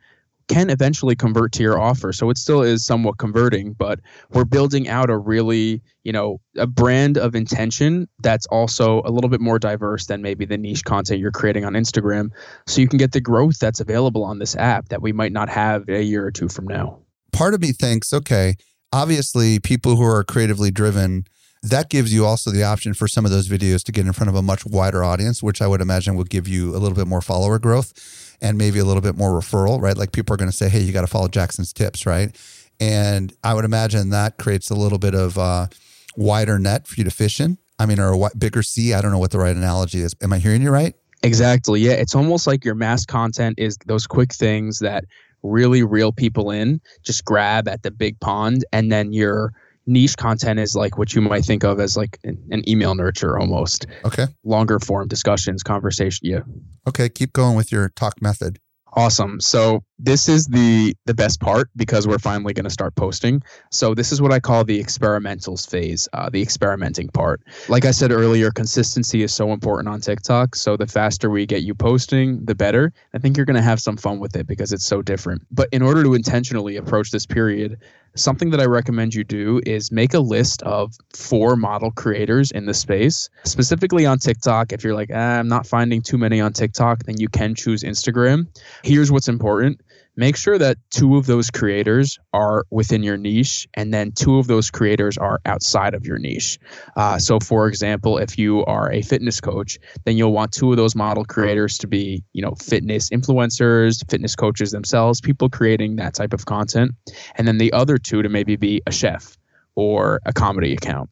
[0.49, 2.11] can eventually convert to your offer.
[2.11, 3.99] So it still is somewhat converting, but
[4.31, 9.29] we're building out a really, you know, a brand of intention that's also a little
[9.29, 12.31] bit more diverse than maybe the niche content you're creating on Instagram.
[12.67, 15.49] So you can get the growth that's available on this app that we might not
[15.49, 16.99] have a year or two from now.
[17.31, 18.55] Part of me thinks, okay,
[18.91, 21.25] obviously people who are creatively driven
[21.61, 24.29] that gives you also the option for some of those videos to get in front
[24.29, 27.05] of a much wider audience, which I would imagine would give you a little bit
[27.05, 27.91] more follower growth
[28.41, 29.97] and maybe a little bit more referral, right?
[29.97, 32.35] Like people are going to say, hey, you got to follow Jackson's tips, right?
[32.79, 35.69] And I would imagine that creates a little bit of a
[36.15, 37.57] wider net for you to fish in.
[37.77, 38.93] I mean, or a bigger sea.
[38.93, 40.13] I don't know what the right analogy is.
[40.21, 40.95] Am I hearing you right?
[41.23, 41.81] Exactly.
[41.81, 41.93] Yeah.
[41.93, 45.05] It's almost like your mass content is those quick things that
[45.43, 49.53] really reel people in, just grab at the big pond, and then your
[49.89, 53.87] niche content is like what you might think of as like an, email nurture almost.
[54.05, 54.27] Okay.
[54.43, 56.19] Longer form discussions, conversation.
[56.23, 56.41] Yeah.
[56.87, 57.09] Okay.
[57.09, 58.59] Keep going with your talk method.
[58.93, 59.39] Awesome.
[59.39, 63.43] So this is the the best part because we're finally going to start posting.
[63.71, 67.41] So this is what I call the experimentals phase, uh, the experimenting part.
[67.67, 70.55] Like I said earlier, consistency is so important on TikTok.
[70.55, 72.91] So the faster we get you posting, the better.
[73.13, 75.43] I think you're going to have some fun with it because it's so different.
[75.51, 77.79] But in order to intentionally approach this period,
[78.15, 82.65] something that I recommend you do is make a list of four model creators in
[82.65, 84.73] the space, specifically on TikTok.
[84.73, 87.83] If you're like, ah, I'm not finding too many on TikTok, then you can choose
[87.83, 88.47] Instagram.
[88.83, 89.81] Here's what's important
[90.19, 94.47] make sure that two of those creators are within your niche and then two of
[94.47, 96.59] those creators are outside of your niche.
[96.97, 100.77] Uh, so for example if you are a fitness coach then you'll want two of
[100.77, 106.13] those model creators to be you know fitness influencers fitness coaches themselves people creating that
[106.13, 106.91] type of content.
[107.35, 109.37] And then the other two to maybe be a chef
[109.75, 111.09] or a comedy account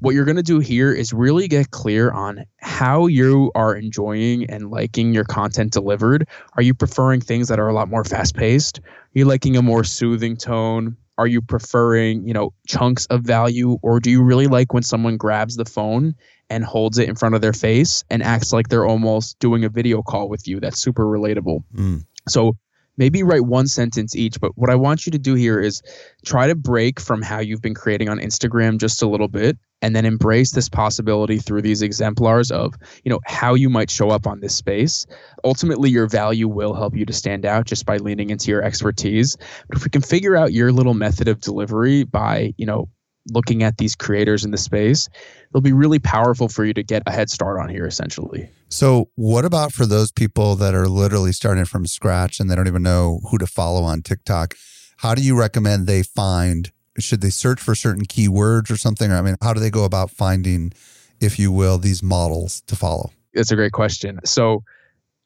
[0.00, 4.48] what you're going to do here is really get clear on how you are enjoying
[4.50, 6.28] and liking your content delivered.
[6.54, 8.80] Are you preferring things that are a lot more fast paced?
[8.80, 10.96] Are you liking a more soothing tone?
[11.18, 15.16] Are you preferring, you know, chunks of value or do you really like when someone
[15.16, 16.14] grabs the phone
[16.50, 19.70] and holds it in front of their face and acts like they're almost doing a
[19.70, 21.64] video call with you that's super relatable?
[21.74, 22.04] Mm.
[22.28, 22.58] So
[22.96, 25.82] maybe write one sentence each but what i want you to do here is
[26.24, 29.94] try to break from how you've been creating on instagram just a little bit and
[29.94, 34.26] then embrace this possibility through these exemplars of you know how you might show up
[34.26, 35.06] on this space.
[35.44, 39.36] Ultimately your value will help you to stand out just by leaning into your expertise.
[39.68, 42.88] But if we can figure out your little method of delivery by you know
[43.32, 45.08] looking at these creators in the space
[45.50, 49.08] it'll be really powerful for you to get a head start on here essentially so
[49.14, 52.82] what about for those people that are literally starting from scratch and they don't even
[52.82, 54.54] know who to follow on tiktok
[54.98, 59.12] how do you recommend they find should they search for certain keywords or something?
[59.12, 60.72] I mean, how do they go about finding,
[61.20, 63.10] if you will, these models to follow?
[63.32, 64.18] It's a great question.
[64.24, 64.64] So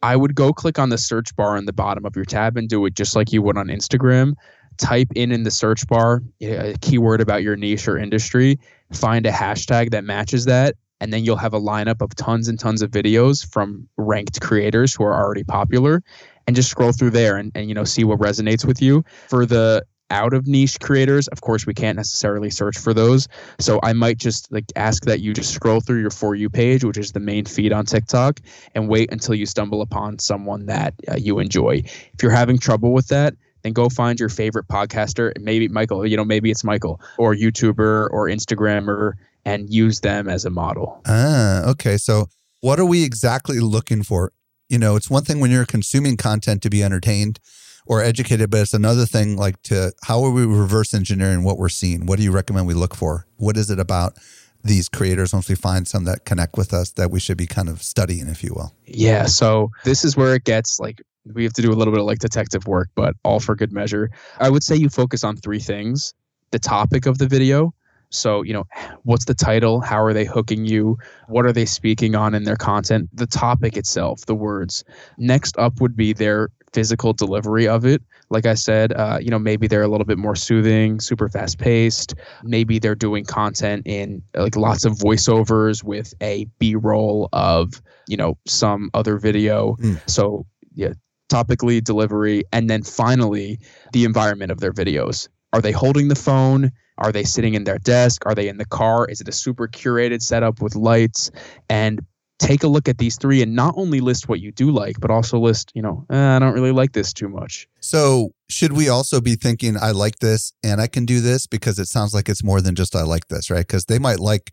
[0.03, 2.69] I would go click on the search bar in the bottom of your tab and
[2.69, 4.35] do it just like you would on Instagram.
[4.81, 8.59] Type in in the search bar a keyword about your niche or industry,
[8.93, 12.59] find a hashtag that matches that, and then you'll have a lineup of tons and
[12.59, 16.03] tons of videos from ranked creators who are already popular
[16.47, 19.05] and just scroll through there and, and you know see what resonates with you.
[19.29, 23.29] For the out of niche creators of course we can't necessarily search for those
[23.61, 26.83] so i might just like ask that you just scroll through your for you page
[26.83, 28.41] which is the main feed on tiktok
[28.75, 31.83] and wait until you stumble upon someone that uh, you enjoy.
[31.85, 36.17] If you're having trouble with that then go find your favorite podcaster maybe michael you
[36.17, 39.13] know maybe it's michael or youtuber or instagrammer
[39.45, 42.27] and use them as a model ah okay so
[42.61, 44.33] what are we exactly looking for
[44.71, 47.41] you know, it's one thing when you're consuming content to be entertained
[47.87, 51.69] or educated, but it's another thing like to how are we reverse engineering what we're
[51.69, 52.07] seeing?
[52.07, 53.27] What do you recommend we look for?
[53.37, 54.17] What is it about
[54.63, 57.69] these creators once we find some that connect with us that we should be kind
[57.69, 58.73] of studying, if you will?
[58.87, 59.27] Yeah.
[59.27, 62.07] So this is where it gets like we have to do a little bit of
[62.07, 64.11] like detective work, but all for good measure.
[64.39, 66.15] I would say you focus on three things
[66.51, 67.73] the topic of the video.
[68.13, 68.67] So, you know,
[69.05, 69.81] what's the title?
[69.81, 70.99] How are they hooking you?
[71.29, 73.09] What are they speaking on in their content?
[73.13, 74.83] The topic itself, the words.
[75.17, 78.03] Next up would be their physical delivery of it.
[78.29, 81.59] Like I said, uh, you know, maybe they're a little bit more soothing, super fast
[81.59, 82.15] paced.
[82.43, 88.17] Maybe they're doing content in like lots of voiceovers with a B roll of, you
[88.17, 89.77] know, some other video.
[89.77, 90.01] Mm.
[90.11, 90.95] So, yeah,
[91.31, 93.59] topically, delivery, and then finally,
[93.93, 95.29] the environment of their videos.
[95.53, 96.71] Are they holding the phone?
[96.99, 98.27] Are they sitting in their desk?
[98.27, 99.07] Are they in the car?
[99.09, 101.31] Is it a super curated setup with lights?
[101.69, 102.05] And
[102.41, 105.11] take a look at these three and not only list what you do like, but
[105.11, 107.69] also list, you know, eh, I don't really like this too much.
[107.81, 111.79] So, should we also be thinking, I like this and I can do this because
[111.79, 113.67] it sounds like it's more than just I like this, right?
[113.67, 114.53] Because they might like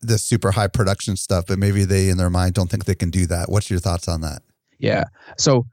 [0.00, 3.10] the super high production stuff, but maybe they in their mind don't think they can
[3.10, 3.48] do that.
[3.48, 4.42] What's your thoughts on that?
[4.78, 5.04] Yeah.
[5.38, 5.66] So,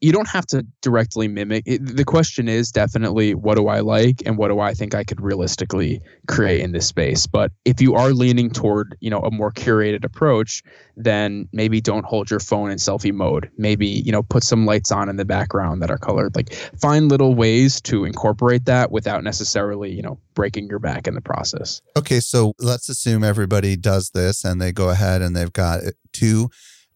[0.00, 1.84] you don't have to directly mimic it.
[1.84, 5.20] the question is definitely what do i like and what do i think i could
[5.20, 7.26] realistically create in this space?
[7.26, 10.62] But if you are leaning toward you know a more curated approach
[10.96, 13.50] then maybe don't hold your phone in selfie mode.
[13.56, 16.36] Maybe you know put some lights on in the background that are colored.
[16.36, 21.14] Like find little ways to incorporate that without necessarily you know breaking your back in
[21.14, 21.80] the process.
[21.96, 25.80] Okay so let's assume everybody does this and they go ahead and they've got
[26.12, 26.50] two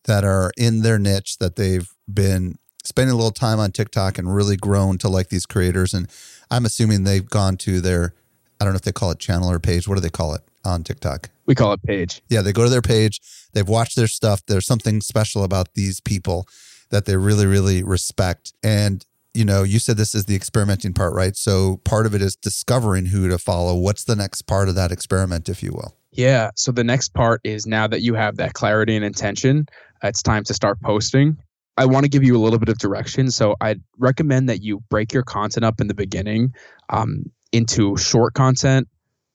[0.04, 4.34] that are in their niche that they've been spending a little time on TikTok and
[4.34, 5.94] really grown to like these creators.
[5.94, 6.08] And
[6.50, 8.14] I'm assuming they've gone to their,
[8.60, 9.88] I don't know if they call it channel or page.
[9.88, 11.30] What do they call it on TikTok?
[11.46, 12.22] We call it page.
[12.28, 13.20] Yeah, they go to their page.
[13.52, 14.44] They've watched their stuff.
[14.46, 16.46] There's something special about these people
[16.90, 18.52] that they really, really respect.
[18.62, 21.36] And you know, you said this is the experimenting part, right?
[21.36, 23.74] So part of it is discovering who to follow.
[23.74, 25.96] What's the next part of that experiment, if you will?
[26.12, 26.52] Yeah.
[26.54, 29.66] So the next part is now that you have that clarity and intention,
[30.04, 31.36] it's time to start posting.
[31.76, 33.30] I want to give you a little bit of direction.
[33.30, 36.54] So I'd recommend that you break your content up in the beginning
[36.88, 38.88] um, into short content,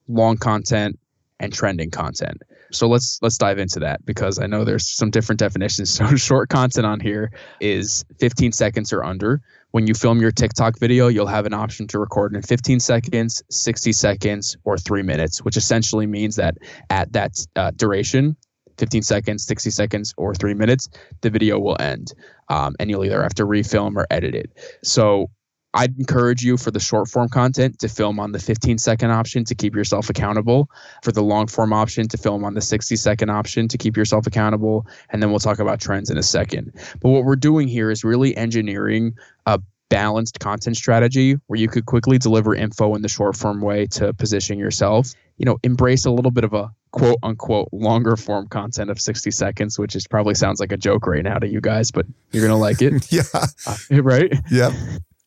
[0.08, 0.99] long content,
[1.39, 2.41] and trending content.
[2.71, 5.89] So let's let's dive into that because I know there's some different definitions.
[5.99, 9.41] So short content on here is 15 seconds or under.
[9.71, 13.43] When you film your TikTok video, you'll have an option to record in 15 seconds,
[13.49, 16.58] 60 seconds, or three minutes, which essentially means that
[16.89, 18.36] at that uh, duration,
[18.79, 20.89] 15 seconds, 60 seconds, or three minutes,
[21.21, 22.13] the video will end.
[22.47, 24.51] Um, and you'll either have to refilm or edit it.
[24.83, 25.29] So
[25.73, 29.43] I'd encourage you for the short form content to film on the 15 second option
[29.45, 30.69] to keep yourself accountable,
[31.03, 34.25] for the long form option to film on the 60 second option to keep yourself
[34.25, 34.87] accountable.
[35.11, 36.73] And then we'll talk about trends in a second.
[37.01, 39.15] But what we're doing here is really engineering
[39.45, 43.85] a balanced content strategy where you could quickly deliver info in the short form way
[43.87, 45.13] to position yourself.
[45.39, 49.32] You know, embrace a little bit of a quote unquote longer form content of 60
[49.32, 52.45] seconds, which is probably sounds like a joke right now to you guys, but you're
[52.45, 53.12] going to like it.
[53.12, 53.23] yeah.
[53.34, 54.34] Uh, right?
[54.52, 54.71] Yeah.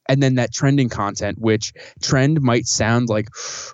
[0.08, 1.72] And then that trending content, which
[2.02, 3.28] trend might sound like,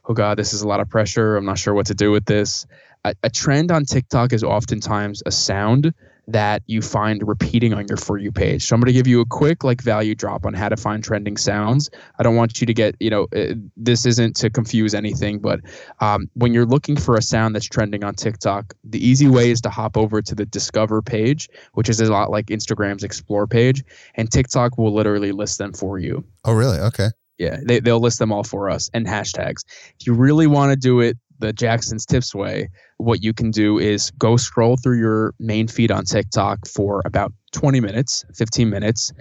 [0.08, 1.36] oh God, this is a lot of pressure.
[1.36, 2.66] I'm not sure what to do with this.
[3.04, 5.94] A, a trend on TikTok is oftentimes a sound
[6.28, 8.66] that you find repeating on your for you page.
[8.66, 11.02] So I'm going to give you a quick like value drop on how to find
[11.02, 11.88] trending sounds.
[12.18, 15.60] I don't want you to get, you know, uh, this isn't to confuse anything, but
[16.00, 19.62] um, when you're looking for a sound that's trending on TikTok, the easy way is
[19.62, 23.82] to hop over to the discover page, which is a lot like Instagram's explore page,
[24.14, 26.24] and TikTok will literally list them for you.
[26.44, 26.78] Oh, really?
[26.78, 27.08] Okay.
[27.38, 29.64] Yeah, they, they'll list them all for us and hashtags.
[29.98, 33.78] If you really want to do it the Jackson's Tips way, what you can do
[33.78, 39.12] is go scroll through your main feed on TikTok for about 20 minutes, 15 minutes.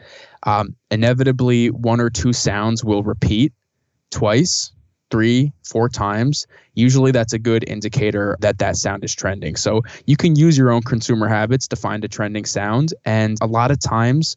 [0.44, 3.54] Um, inevitably, one or two sounds will repeat
[4.12, 4.72] twice,
[5.10, 6.48] three, four times.
[6.74, 9.56] Usually, that's a good indicator that that sound is trending.
[9.56, 12.94] So, you can use your own consumer habits to find a trending sound.
[13.06, 14.36] And a lot of times,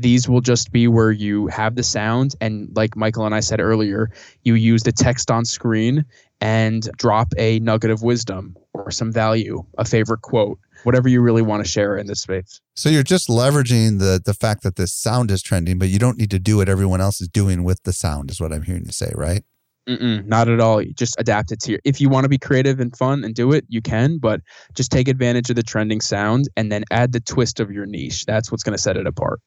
[0.00, 3.60] these will just be where you have the sound and like michael and i said
[3.60, 4.10] earlier
[4.42, 6.04] you use the text on screen
[6.40, 11.42] and drop a nugget of wisdom or some value, a favorite quote, whatever you really
[11.42, 12.60] want to share in this space.
[12.74, 16.18] So you're just leveraging the the fact that this sound is trending, but you don't
[16.18, 18.84] need to do what everyone else is doing with the sound, is what I'm hearing
[18.86, 19.42] you say, right?
[19.88, 20.80] Mm-mm, not at all.
[20.80, 21.80] You just adapt it to your.
[21.84, 24.18] If you want to be creative and fun and do it, you can.
[24.18, 24.40] But
[24.74, 28.24] just take advantage of the trending sound and then add the twist of your niche.
[28.26, 29.40] That's what's going to set it apart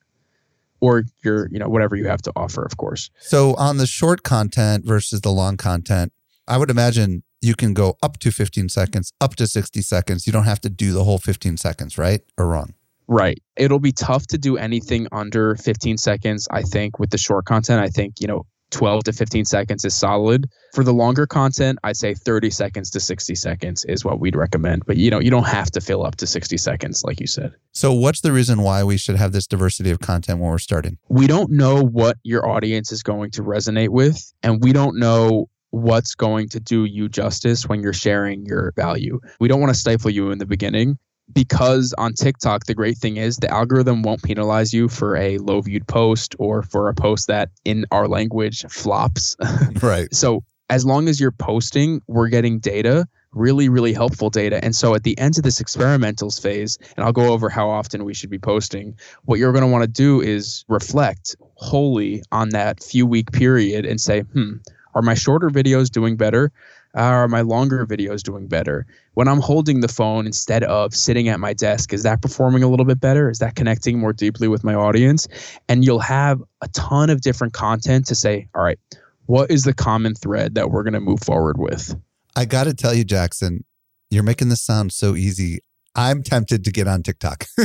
[0.84, 4.24] or your you know whatever you have to offer of course so on the short
[4.24, 6.12] content versus the long content
[6.48, 10.28] I would imagine you can go up to 15 seconds, up to 60 seconds.
[10.28, 12.22] You don't have to do the whole 15 seconds, right?
[12.38, 12.74] Or wrong?
[13.08, 13.42] Right.
[13.58, 17.82] It'll be tough to do anything under 15 seconds, I think, with the short content.
[17.82, 20.50] I think, you know, 12 to 15 seconds is solid.
[20.74, 24.86] For the longer content, I'd say 30 seconds to 60 seconds is what we'd recommend.
[24.86, 27.54] But you know, you don't have to fill up to 60 seconds, like you said.
[27.72, 30.98] So, what's the reason why we should have this diversity of content when we're starting?
[31.08, 35.50] We don't know what your audience is going to resonate with, and we don't know
[35.70, 39.20] what's going to do you justice when you're sharing your value.
[39.40, 40.98] We don't want to stifle you in the beginning
[41.32, 45.62] because on TikTok, the great thing is the algorithm won't penalize you for a low
[45.62, 49.36] viewed post or for a post that in our language flops.
[49.82, 50.14] Right.
[50.14, 54.64] so as long as you're posting, we're getting data, really, really helpful data.
[54.64, 58.06] And so at the end of this experimentals phase, and I'll go over how often
[58.06, 62.50] we should be posting, what you're going to want to do is reflect wholly on
[62.50, 64.54] that few week period and say, hmm,
[64.96, 66.52] are my shorter videos doing better?
[66.96, 68.86] Are my longer videos doing better?
[69.16, 72.70] When I'm holding the phone instead of sitting at my desk, is that performing a
[72.70, 73.32] little bit better?
[73.32, 75.28] Is that connecting more deeply with my audience?
[75.68, 78.78] And you'll have a ton of different content to say, all right,
[79.26, 81.96] what is the common thread that we're going to move forward with?
[82.36, 83.64] I got to tell you, Jackson,
[84.12, 85.60] you're making this sound so easy.
[85.96, 87.46] I'm tempted to get on TikTok.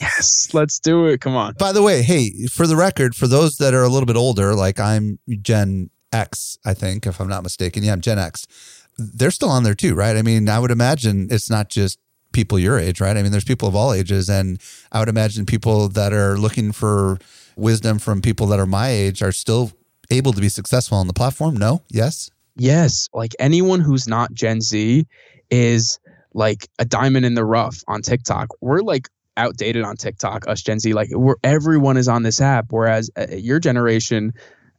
[0.00, 1.20] yes, let's do it.
[1.20, 1.54] Come on.
[1.54, 4.54] By the way, hey, for the record, for those that are a little bit older,
[4.54, 7.82] like I'm Gen X, I think, if I'm not mistaken.
[7.82, 8.46] Yeah, I'm Gen X.
[8.98, 10.16] They're still on there too, right?
[10.16, 11.98] I mean, I would imagine it's not just
[12.32, 13.16] people your age, right?
[13.16, 14.28] I mean, there's people of all ages.
[14.28, 14.60] And
[14.90, 17.18] I would imagine people that are looking for
[17.56, 19.72] wisdom from people that are my age are still
[20.10, 21.56] able to be successful on the platform.
[21.56, 21.82] No?
[21.88, 22.30] Yes?
[22.56, 23.08] Yes.
[23.12, 25.06] Like anyone who's not Gen Z
[25.50, 25.98] is
[26.34, 28.48] like a diamond in the rough on TikTok.
[28.60, 30.92] We're like outdated on TikTok, us Gen Z.
[30.92, 32.66] Like, we're, everyone is on this app.
[32.70, 34.32] Whereas uh, your generation,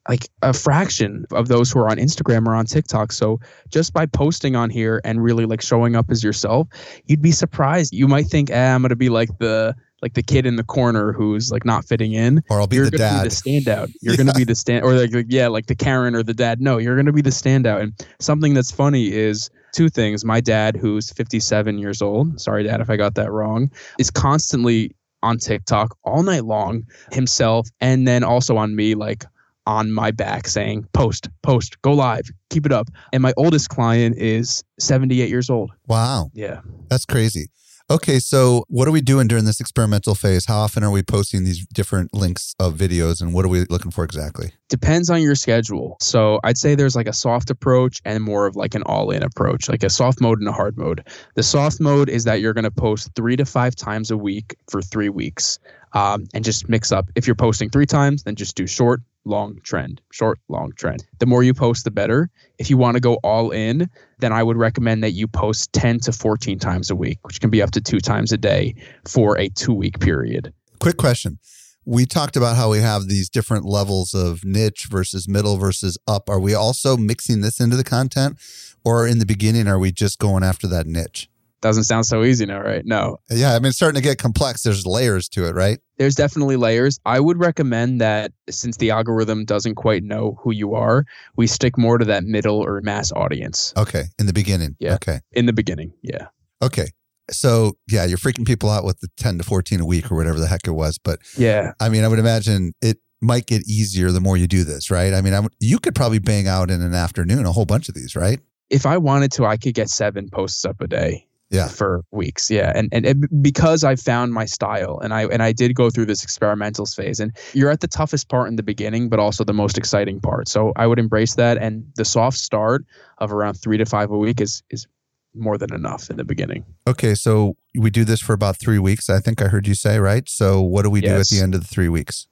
[0.09, 3.11] like a fraction of those who are on Instagram or on TikTok.
[3.11, 3.39] So
[3.69, 6.67] just by posting on here and really like showing up as yourself,
[7.05, 7.93] you'd be surprised.
[7.93, 11.13] You might think, eh, I'm gonna be like the like the kid in the corner
[11.13, 12.43] who's like not fitting in.
[12.49, 13.23] Or I'll be you're the dad.
[13.23, 13.93] Be the standout.
[14.01, 16.59] You're gonna be the stand or like, like yeah, like the Karen or the dad.
[16.59, 17.81] No, you're gonna be the standout.
[17.81, 20.25] And something that's funny is two things.
[20.25, 24.93] My dad, who's 57 years old, sorry dad if I got that wrong, is constantly
[25.21, 26.83] on TikTok all night long
[27.13, 29.23] himself and then also on me like
[29.65, 34.17] on my back saying post post go live keep it up and my oldest client
[34.17, 36.31] is 78 years old Wow.
[36.33, 37.47] yeah That's crazy.
[37.91, 40.45] Okay, so what are we doing during this experimental phase?
[40.45, 43.91] How often are we posting these different links of videos and what are we looking
[43.91, 44.51] for exactly?
[44.69, 48.55] depends on your schedule so i'd say there's like a soft approach and more of
[48.55, 51.05] like an all-in approach like a soft mode and a hard mode
[51.35, 54.55] the soft mode is that you're going to post three to five times a week
[54.71, 55.59] for three weeks
[55.91, 59.57] um, and just mix up if you're posting three times then just do short long
[59.63, 63.15] trend short long trend the more you post the better if you want to go
[63.23, 67.19] all in then i would recommend that you post 10 to 14 times a week
[67.25, 70.53] which can be up to two times a day for a two week period
[70.83, 71.39] Quick question.
[71.85, 76.29] We talked about how we have these different levels of niche versus middle versus up.
[76.29, 78.37] Are we also mixing this into the content
[78.83, 81.29] or in the beginning are we just going after that niche?
[81.61, 84.63] doesn't sound so easy now right no Yeah, I mean it's starting to get complex.
[84.63, 85.79] There's layers to it, right?
[86.03, 86.99] There's definitely layers.
[87.05, 91.05] I would recommend that since the algorithm doesn't quite know who you are,
[91.37, 94.75] we stick more to that middle or mass audience Okay, in the beginning.
[94.79, 94.95] Yeah.
[94.95, 95.21] Okay.
[95.31, 95.93] in the beginning.
[96.01, 96.27] Yeah.
[96.61, 96.87] Okay.
[97.31, 100.41] So, yeah, you're freaking people out with the 10 to 14 a week or whatever
[100.41, 101.71] the heck it was, but Yeah.
[101.79, 105.13] I mean, I would imagine it might get easier the more you do this, right?
[105.13, 107.95] I mean, I you could probably bang out in an afternoon a whole bunch of
[107.95, 108.41] these, right?
[108.69, 111.27] If I wanted to, I could get seven posts up a day.
[111.53, 111.67] Yeah.
[111.67, 115.51] For weeks, yeah, and, and and because I found my style, and I and I
[115.51, 119.07] did go through this experimental phase, and you're at the toughest part in the beginning,
[119.07, 120.47] but also the most exciting part.
[120.47, 122.85] So I would embrace that, and the soft start
[123.19, 124.87] of around three to five a week is is
[125.35, 126.65] more than enough in the beginning.
[126.87, 127.13] Okay.
[127.13, 130.27] So we do this for about three weeks, I think I heard you say, right?
[130.27, 132.27] So what do we do at the end of the three weeks?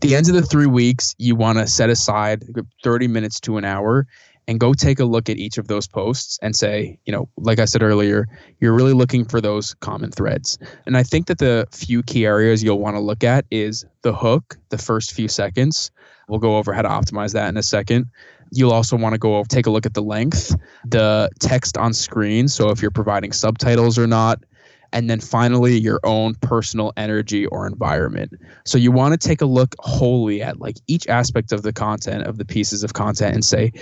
[0.00, 2.44] the end of the three weeks, you want to set aside
[2.82, 4.06] 30 minutes to an hour
[4.48, 7.58] and go take a look at each of those posts and say, you know, like
[7.58, 8.26] I said earlier,
[8.60, 10.58] you're really looking for those common threads.
[10.86, 14.14] And I think that the few key areas you'll want to look at is the
[14.14, 15.90] hook, the first few seconds.
[16.28, 18.06] We'll go over how to optimize that in a second.
[18.52, 21.92] You'll also want to go over, take a look at the length, the text on
[21.92, 22.46] screen.
[22.46, 24.44] So if you're providing subtitles or not,
[24.92, 28.32] and then finally your own personal energy or environment.
[28.64, 32.24] So you want to take a look wholly at like each aspect of the content
[32.24, 33.72] of the pieces of content and say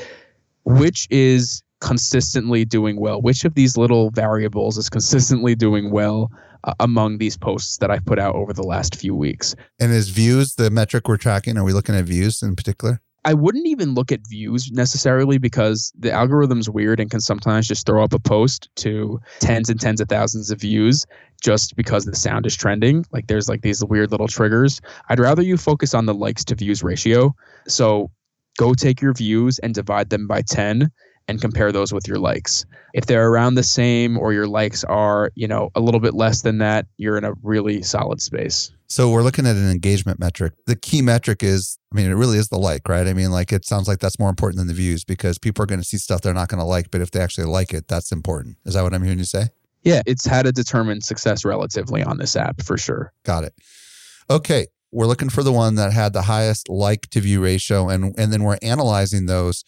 [0.65, 6.31] which is consistently doing well, which of these little variables is consistently doing well
[6.65, 9.55] uh, among these posts that I've put out over the last few weeks.
[9.79, 11.59] And is views the metric we're tracking?
[11.59, 13.01] Are we looking at views in particular?
[13.27, 17.87] I wouldn't even look at views necessarily because the algorithm's weird and can sometimes just
[17.87, 21.07] throw up a post to tens and tens of thousands of views
[21.43, 23.07] just because the sound is trending.
[23.13, 24.81] Like there's like these weird little triggers.
[25.09, 27.35] I'd rather you focus on the likes to views ratio.
[27.67, 28.11] So
[28.59, 30.91] go take your views and divide them by 10
[31.29, 32.67] and compare those with your likes.
[32.93, 36.43] If they're around the same or your likes are, you know, a little bit less
[36.43, 38.71] than that, you're in a really solid space.
[38.87, 40.53] So we're looking at an engagement metric.
[40.67, 43.07] The key metric is, I mean, it really is the like, right?
[43.07, 45.67] I mean, like it sounds like that's more important than the views because people are
[45.67, 47.89] going to see stuff they're not going to like, but if they actually like it,
[47.89, 48.59] that's important.
[48.67, 49.49] Is that what I'm hearing you say?
[49.83, 53.13] Yeah, it's how to determine success relatively on this app for sure.
[53.25, 53.55] Got it.
[54.31, 58.15] Okay, we're looking for the one that had the highest like to view ratio and
[58.19, 59.65] and then we're analyzing those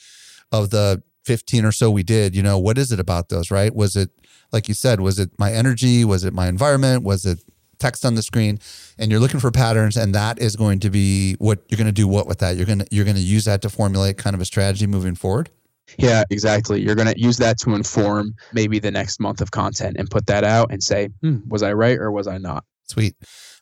[0.52, 3.74] of the 15 or so we did, you know, what is it about those, right?
[3.74, 4.10] Was it,
[4.52, 6.04] like you said, was it my energy?
[6.04, 7.02] Was it my environment?
[7.02, 7.40] Was it
[7.78, 8.60] text on the screen?
[8.96, 11.92] And you're looking for patterns, and that is going to be what you're going to
[11.92, 12.06] do.
[12.06, 12.56] What with that?
[12.56, 15.16] You're going to you're going to use that to formulate kind of a strategy moving
[15.16, 15.50] forward.
[15.98, 16.80] Yeah, exactly.
[16.80, 20.26] You're going to use that to inform maybe the next month of content and put
[20.26, 22.64] that out and say, hmm, was I right or was I not?
[22.84, 23.16] Sweet.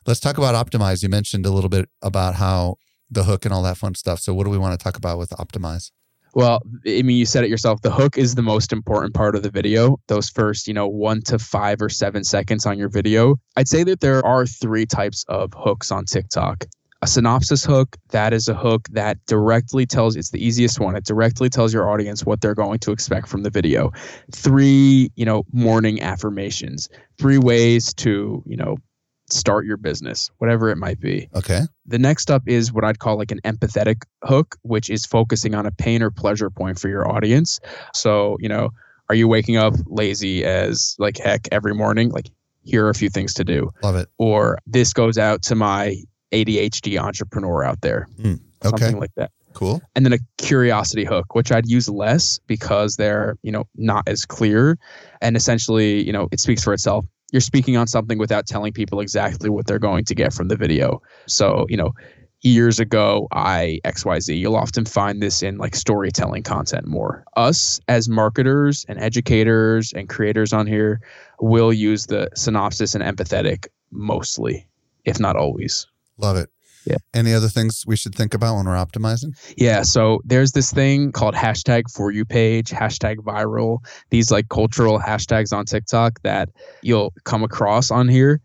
[0.07, 1.01] Let's talk about optimize.
[1.01, 2.75] You mentioned a little bit about how
[3.09, 4.19] the hook and all that fun stuff.
[4.19, 5.91] So, what do we want to talk about with optimize?
[6.35, 7.81] Well, I mean, you said it yourself.
[7.81, 9.97] The hook is the most important part of the video.
[10.07, 13.37] Those first, you know, one to five or seven seconds on your video.
[13.55, 16.65] I'd say that there are three types of hooks on TikTok.
[17.01, 20.95] A synopsis hook, that is a hook that directly tells, it's the easiest one.
[20.95, 23.91] It directly tells your audience what they're going to expect from the video.
[24.31, 28.77] Three, you know, morning affirmations, three ways to, you know,
[29.29, 31.29] start your business, whatever it might be.
[31.35, 31.61] Okay.
[31.85, 35.65] The next up is what I'd call like an empathetic hook, which is focusing on
[35.65, 37.59] a pain or pleasure point for your audience.
[37.93, 38.69] So, you know,
[39.09, 42.09] are you waking up lazy as like heck every morning?
[42.09, 42.29] Like,
[42.63, 43.71] here are a few things to do.
[43.83, 44.09] Love it.
[44.17, 45.97] Or this goes out to my
[46.31, 48.07] ADHD entrepreneur out there.
[48.19, 48.69] Mm, okay.
[48.69, 49.31] Something like that.
[49.53, 49.81] Cool.
[49.95, 54.25] And then a curiosity hook, which I'd use less because they're, you know, not as
[54.25, 54.77] clear.
[55.21, 57.05] And essentially, you know, it speaks for itself
[57.35, 60.55] you're speaking on something without telling people exactly what they're going to get from the
[60.55, 61.01] video.
[61.27, 61.93] So, you know,
[62.43, 64.39] years ago, I XYZ.
[64.39, 67.25] You'll often find this in like storytelling content more.
[67.35, 71.01] Us as marketers and educators and creators on here
[71.41, 74.65] will use the synopsis and empathetic mostly,
[75.03, 75.87] if not always.
[76.17, 76.49] Love it.
[76.85, 76.97] Yeah.
[77.13, 79.35] Any other things we should think about when we're optimizing?
[79.57, 79.81] Yeah.
[79.81, 83.79] So there's this thing called hashtag for you page, hashtag viral,
[84.11, 86.49] these like cultural hashtags on TikTok that
[86.81, 88.39] you'll come across on here.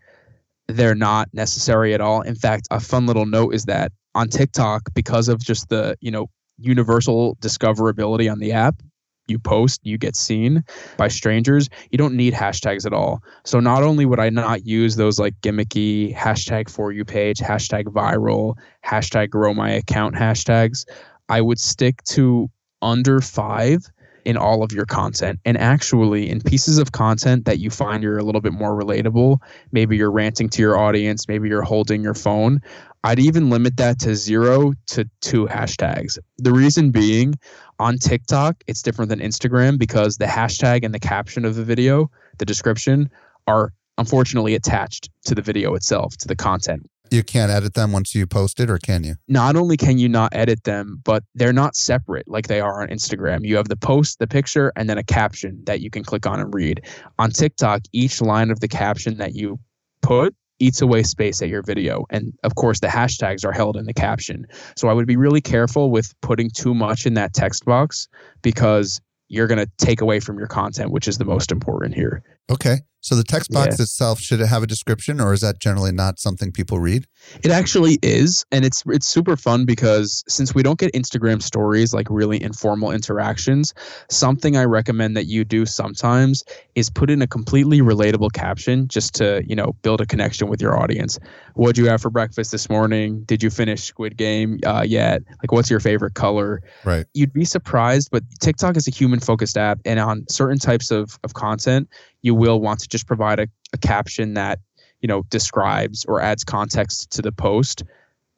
[0.68, 2.22] They're not necessary at all.
[2.22, 6.10] In fact, a fun little note is that on TikTok, because of just the, you
[6.10, 8.82] know, universal discoverability on the app,
[9.30, 10.62] you post, you get seen
[10.96, 11.70] by strangers.
[11.90, 13.22] You don't need hashtags at all.
[13.44, 17.84] So not only would I not use those like gimmicky hashtag for you page, hashtag
[17.84, 20.84] viral, hashtag grow my account hashtags,
[21.28, 22.50] I would stick to
[22.82, 23.90] under five
[24.24, 25.40] in all of your content.
[25.44, 29.38] And actually, in pieces of content that you find you're a little bit more relatable,
[29.72, 32.60] maybe you're ranting to your audience, maybe you're holding your phone,
[33.02, 36.18] I'd even limit that to zero to two hashtags.
[36.36, 37.34] The reason being,
[37.80, 42.10] on TikTok, it's different than Instagram because the hashtag and the caption of the video,
[42.38, 43.10] the description,
[43.46, 46.88] are unfortunately attached to the video itself, to the content.
[47.10, 49.16] You can't edit them once you post it, or can you?
[49.26, 52.88] Not only can you not edit them, but they're not separate like they are on
[52.88, 53.44] Instagram.
[53.44, 56.38] You have the post, the picture, and then a caption that you can click on
[56.38, 56.82] and read.
[57.18, 59.58] On TikTok, each line of the caption that you
[60.02, 62.04] put eats away space at your video.
[62.10, 64.46] And of course, the hashtags are held in the caption.
[64.76, 68.08] So I would be really careful with putting too much in that text box
[68.42, 72.22] because you're going to take away from your content, which is the most important here.
[72.50, 72.80] Okay.
[73.02, 73.84] So the text box yeah.
[73.84, 77.06] itself should it have a description or is that generally not something people read?
[77.42, 81.94] It actually is and it's it's super fun because since we don't get Instagram stories
[81.94, 83.72] like really informal interactions,
[84.10, 86.44] something I recommend that you do sometimes
[86.74, 90.60] is put in a completely relatable caption just to, you know, build a connection with
[90.60, 91.18] your audience.
[91.54, 93.22] What'd you have for breakfast this morning?
[93.22, 95.22] Did you finish Squid Game uh, yet?
[95.42, 96.62] Like what's your favorite color?
[96.84, 97.06] Right.
[97.14, 101.18] You'd be surprised, but TikTok is a human focused app and on certain types of,
[101.24, 101.88] of content,
[102.22, 104.58] you will want to just provide a, a caption that
[105.00, 107.82] you know describes or adds context to the post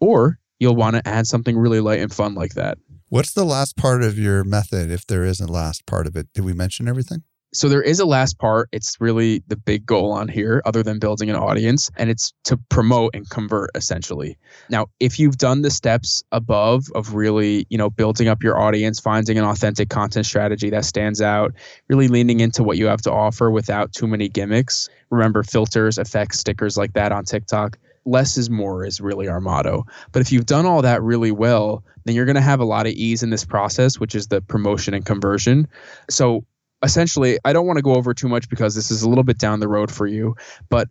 [0.00, 2.78] or you'll want to add something really light and fun like that.
[3.08, 6.28] What's the last part of your method if there isn't last part of it?
[6.32, 8.68] Did we mention everything so there is a last part.
[8.72, 12.56] It's really the big goal on here, other than building an audience, and it's to
[12.68, 14.38] promote and convert essentially.
[14.70, 19.00] Now, if you've done the steps above of really, you know, building up your audience,
[19.00, 21.52] finding an authentic content strategy that stands out,
[21.88, 24.88] really leaning into what you have to offer without too many gimmicks.
[25.10, 27.76] Remember filters, effects, stickers like that on TikTok.
[28.04, 29.86] less is more is really our motto.
[30.12, 32.86] But if you've done all that really well, then you're going to have a lot
[32.86, 35.68] of ease in this process, which is the promotion and conversion.
[36.10, 36.44] So
[36.82, 39.38] essentially, I don't want to go over too much because this is a little bit
[39.38, 40.36] down the road for you,
[40.68, 40.88] but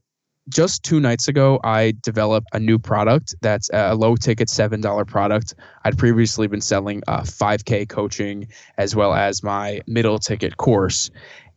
[0.50, 5.56] just two nights ago, I developed a new product that's a low ticket $7 product.
[5.86, 11.10] I'd previously been selling uh, 5K coaching as well as my middle ticket course.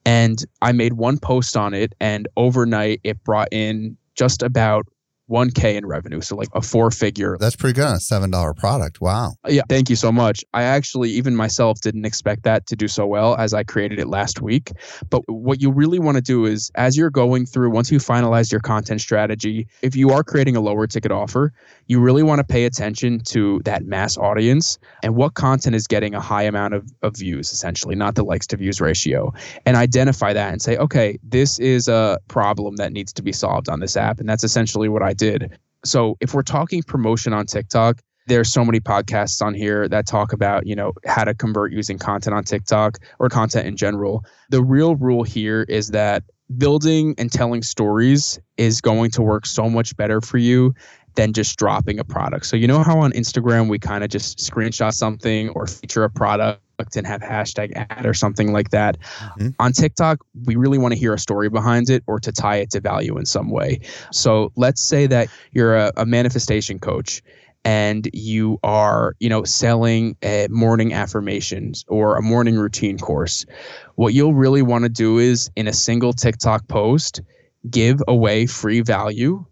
[0.04, 4.86] And I made one post on it, and overnight it brought in just about
[5.30, 6.20] 1K in revenue.
[6.20, 7.36] So, like a four figure.
[7.38, 9.00] That's pretty good on a $7 product.
[9.00, 9.32] Wow.
[9.48, 9.62] Yeah.
[9.68, 10.44] Thank you so much.
[10.52, 14.08] I actually, even myself, didn't expect that to do so well as I created it
[14.08, 14.72] last week.
[15.10, 18.52] But what you really want to do is, as you're going through, once you finalize
[18.52, 21.52] your content strategy, if you are creating a lower ticket offer,
[21.86, 26.14] you really want to pay attention to that mass audience and what content is getting
[26.14, 29.32] a high amount of, of views, essentially, not the likes to views ratio,
[29.64, 33.68] and identify that and say, okay, this is a problem that needs to be solved
[33.68, 34.20] on this app.
[34.20, 35.58] And that's essentially what I did.
[35.84, 40.32] So if we're talking promotion on TikTok, there's so many podcasts on here that talk
[40.32, 44.62] about you know how to convert using content on tiktok or content in general the
[44.62, 46.22] real rule here is that
[46.58, 50.74] building and telling stories is going to work so much better for you
[51.14, 52.46] than just dropping a product.
[52.46, 56.10] So you know how on Instagram we kind of just screenshot something or feature a
[56.10, 56.60] product
[56.96, 59.00] and have hashtag ad or something like that.
[59.00, 59.50] Mm-hmm.
[59.58, 62.70] On TikTok, we really want to hear a story behind it or to tie it
[62.70, 63.80] to value in some way.
[64.12, 67.22] So let's say that you're a, a manifestation coach
[67.64, 73.46] and you are, you know, selling a morning affirmations or a morning routine course.
[73.94, 77.22] What you'll really want to do is in a single TikTok post,
[77.68, 79.46] give away free value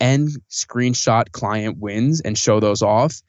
[0.00, 3.22] and screenshot client wins and show those off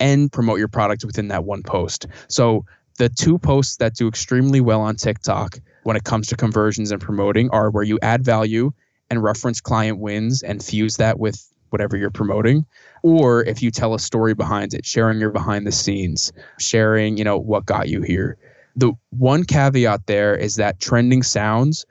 [0.00, 2.06] and promote your product within that one post.
[2.28, 2.64] So
[2.98, 7.00] the two posts that do extremely well on TikTok when it comes to conversions and
[7.00, 8.72] promoting are where you add value
[9.10, 12.64] and reference client wins and fuse that with whatever you're promoting
[13.02, 17.24] or if you tell a story behind it sharing your behind the scenes sharing you
[17.24, 18.38] know what got you here
[18.74, 21.84] the one caveat there is that trending sounds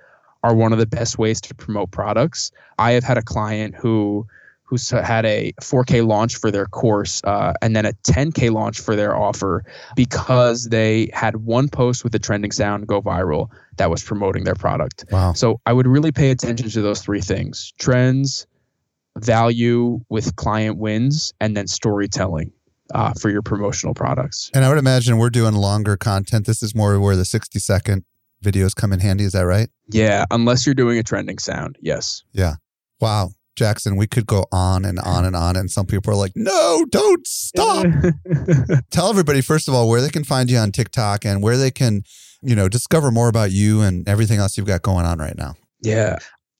[0.43, 2.51] are one of the best ways to promote products.
[2.79, 4.25] I have had a client who
[4.67, 8.95] who's had a 4K launch for their course uh, and then a 10K launch for
[8.95, 9.63] their offer
[9.95, 14.55] because they had one post with a trending sound go viral that was promoting their
[14.55, 15.05] product.
[15.09, 15.33] Wow.
[15.33, 18.45] So I would really pay attention to those three things trends,
[19.17, 22.51] value with client wins, and then storytelling.
[22.95, 24.49] Uh, for your promotional products.
[24.53, 26.45] And I would imagine we're doing longer content.
[26.45, 28.05] This is more where the 60 second
[28.41, 29.25] videos come in handy.
[29.25, 29.67] Is that right?
[29.89, 31.77] Yeah, unless you're doing a trending sound.
[31.81, 32.23] Yes.
[32.31, 32.55] Yeah.
[33.01, 33.31] Wow.
[33.57, 35.55] Jackson, we could go on and on and on.
[35.55, 37.85] And some people are like, no, don't stop.
[38.91, 41.71] Tell everybody, first of all, where they can find you on TikTok and where they
[41.71, 42.03] can,
[42.41, 45.55] you know, discover more about you and everything else you've got going on right now.
[45.81, 46.17] Yeah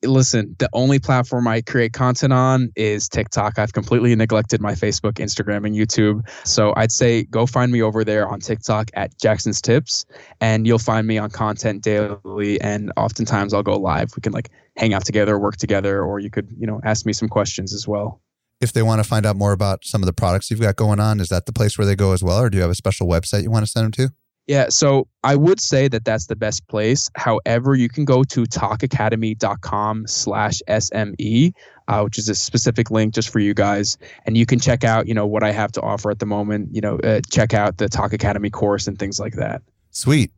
[0.08, 3.60] listen, the only platform I create content on is TikTok.
[3.60, 6.28] I've completely neglected my Facebook, Instagram, and YouTube.
[6.46, 10.06] So I'd say go find me over there on TikTok at Jackson's Tips,
[10.42, 12.60] and you'll find me on content daily.
[12.62, 14.12] And oftentimes I'll go live.
[14.16, 17.14] We can like hang out together, work together, or you could, you know, ask me
[17.14, 18.22] some questions as well.
[18.60, 21.00] If they want to find out more about some of the products you've got going
[21.00, 22.76] on, is that the place where they go as well, or do you have a
[22.76, 24.14] special website you want to send them to?
[24.48, 27.10] Yeah, so I would say that that's the best place.
[27.16, 31.54] However, you can go to talkacademy.com slash SME,
[31.90, 33.98] uh, which is a specific link just for you guys.
[34.26, 36.74] And you can check out, you know, what I have to offer at the moment,
[36.74, 39.62] you know, uh, check out the Talk Academy course and things like that.
[39.92, 40.32] Sweet.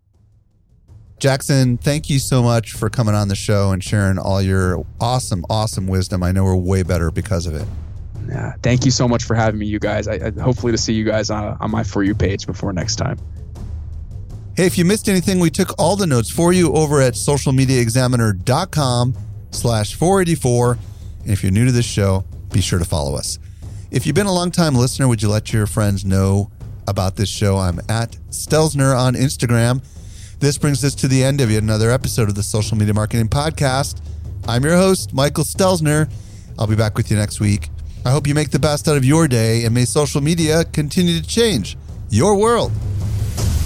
[1.20, 5.46] Jackson, thank you so much for coming on the show and sharing all your awesome,
[5.52, 6.24] awesome wisdom.
[6.24, 7.68] I know we're way better because of it.
[8.28, 10.08] Yeah, thank you so much for having me, you guys.
[10.08, 12.96] I, I hopefully to see you guys on, on my For You page before next
[12.96, 13.20] time.
[14.60, 19.16] Hey, if you missed anything, we took all the notes for you over at socialmediaexaminer.com
[19.52, 20.78] slash 484.
[21.22, 23.40] And if you're new to this show, be sure to follow us.
[23.90, 26.52] If you've been a long time listener, would you let your friends know
[26.90, 27.58] about this show?
[27.58, 29.82] I'm at Stelzner on Instagram.
[30.40, 33.30] This brings us to the end of yet another episode of the Social Media Marketing
[33.30, 34.02] Podcast.
[34.46, 36.12] I'm your host, Michael Stelzner.
[36.58, 37.70] I'll be back with you next week.
[38.04, 41.18] I hope you make the best out of your day and may social media continue
[41.18, 41.78] to change
[42.10, 42.74] your world.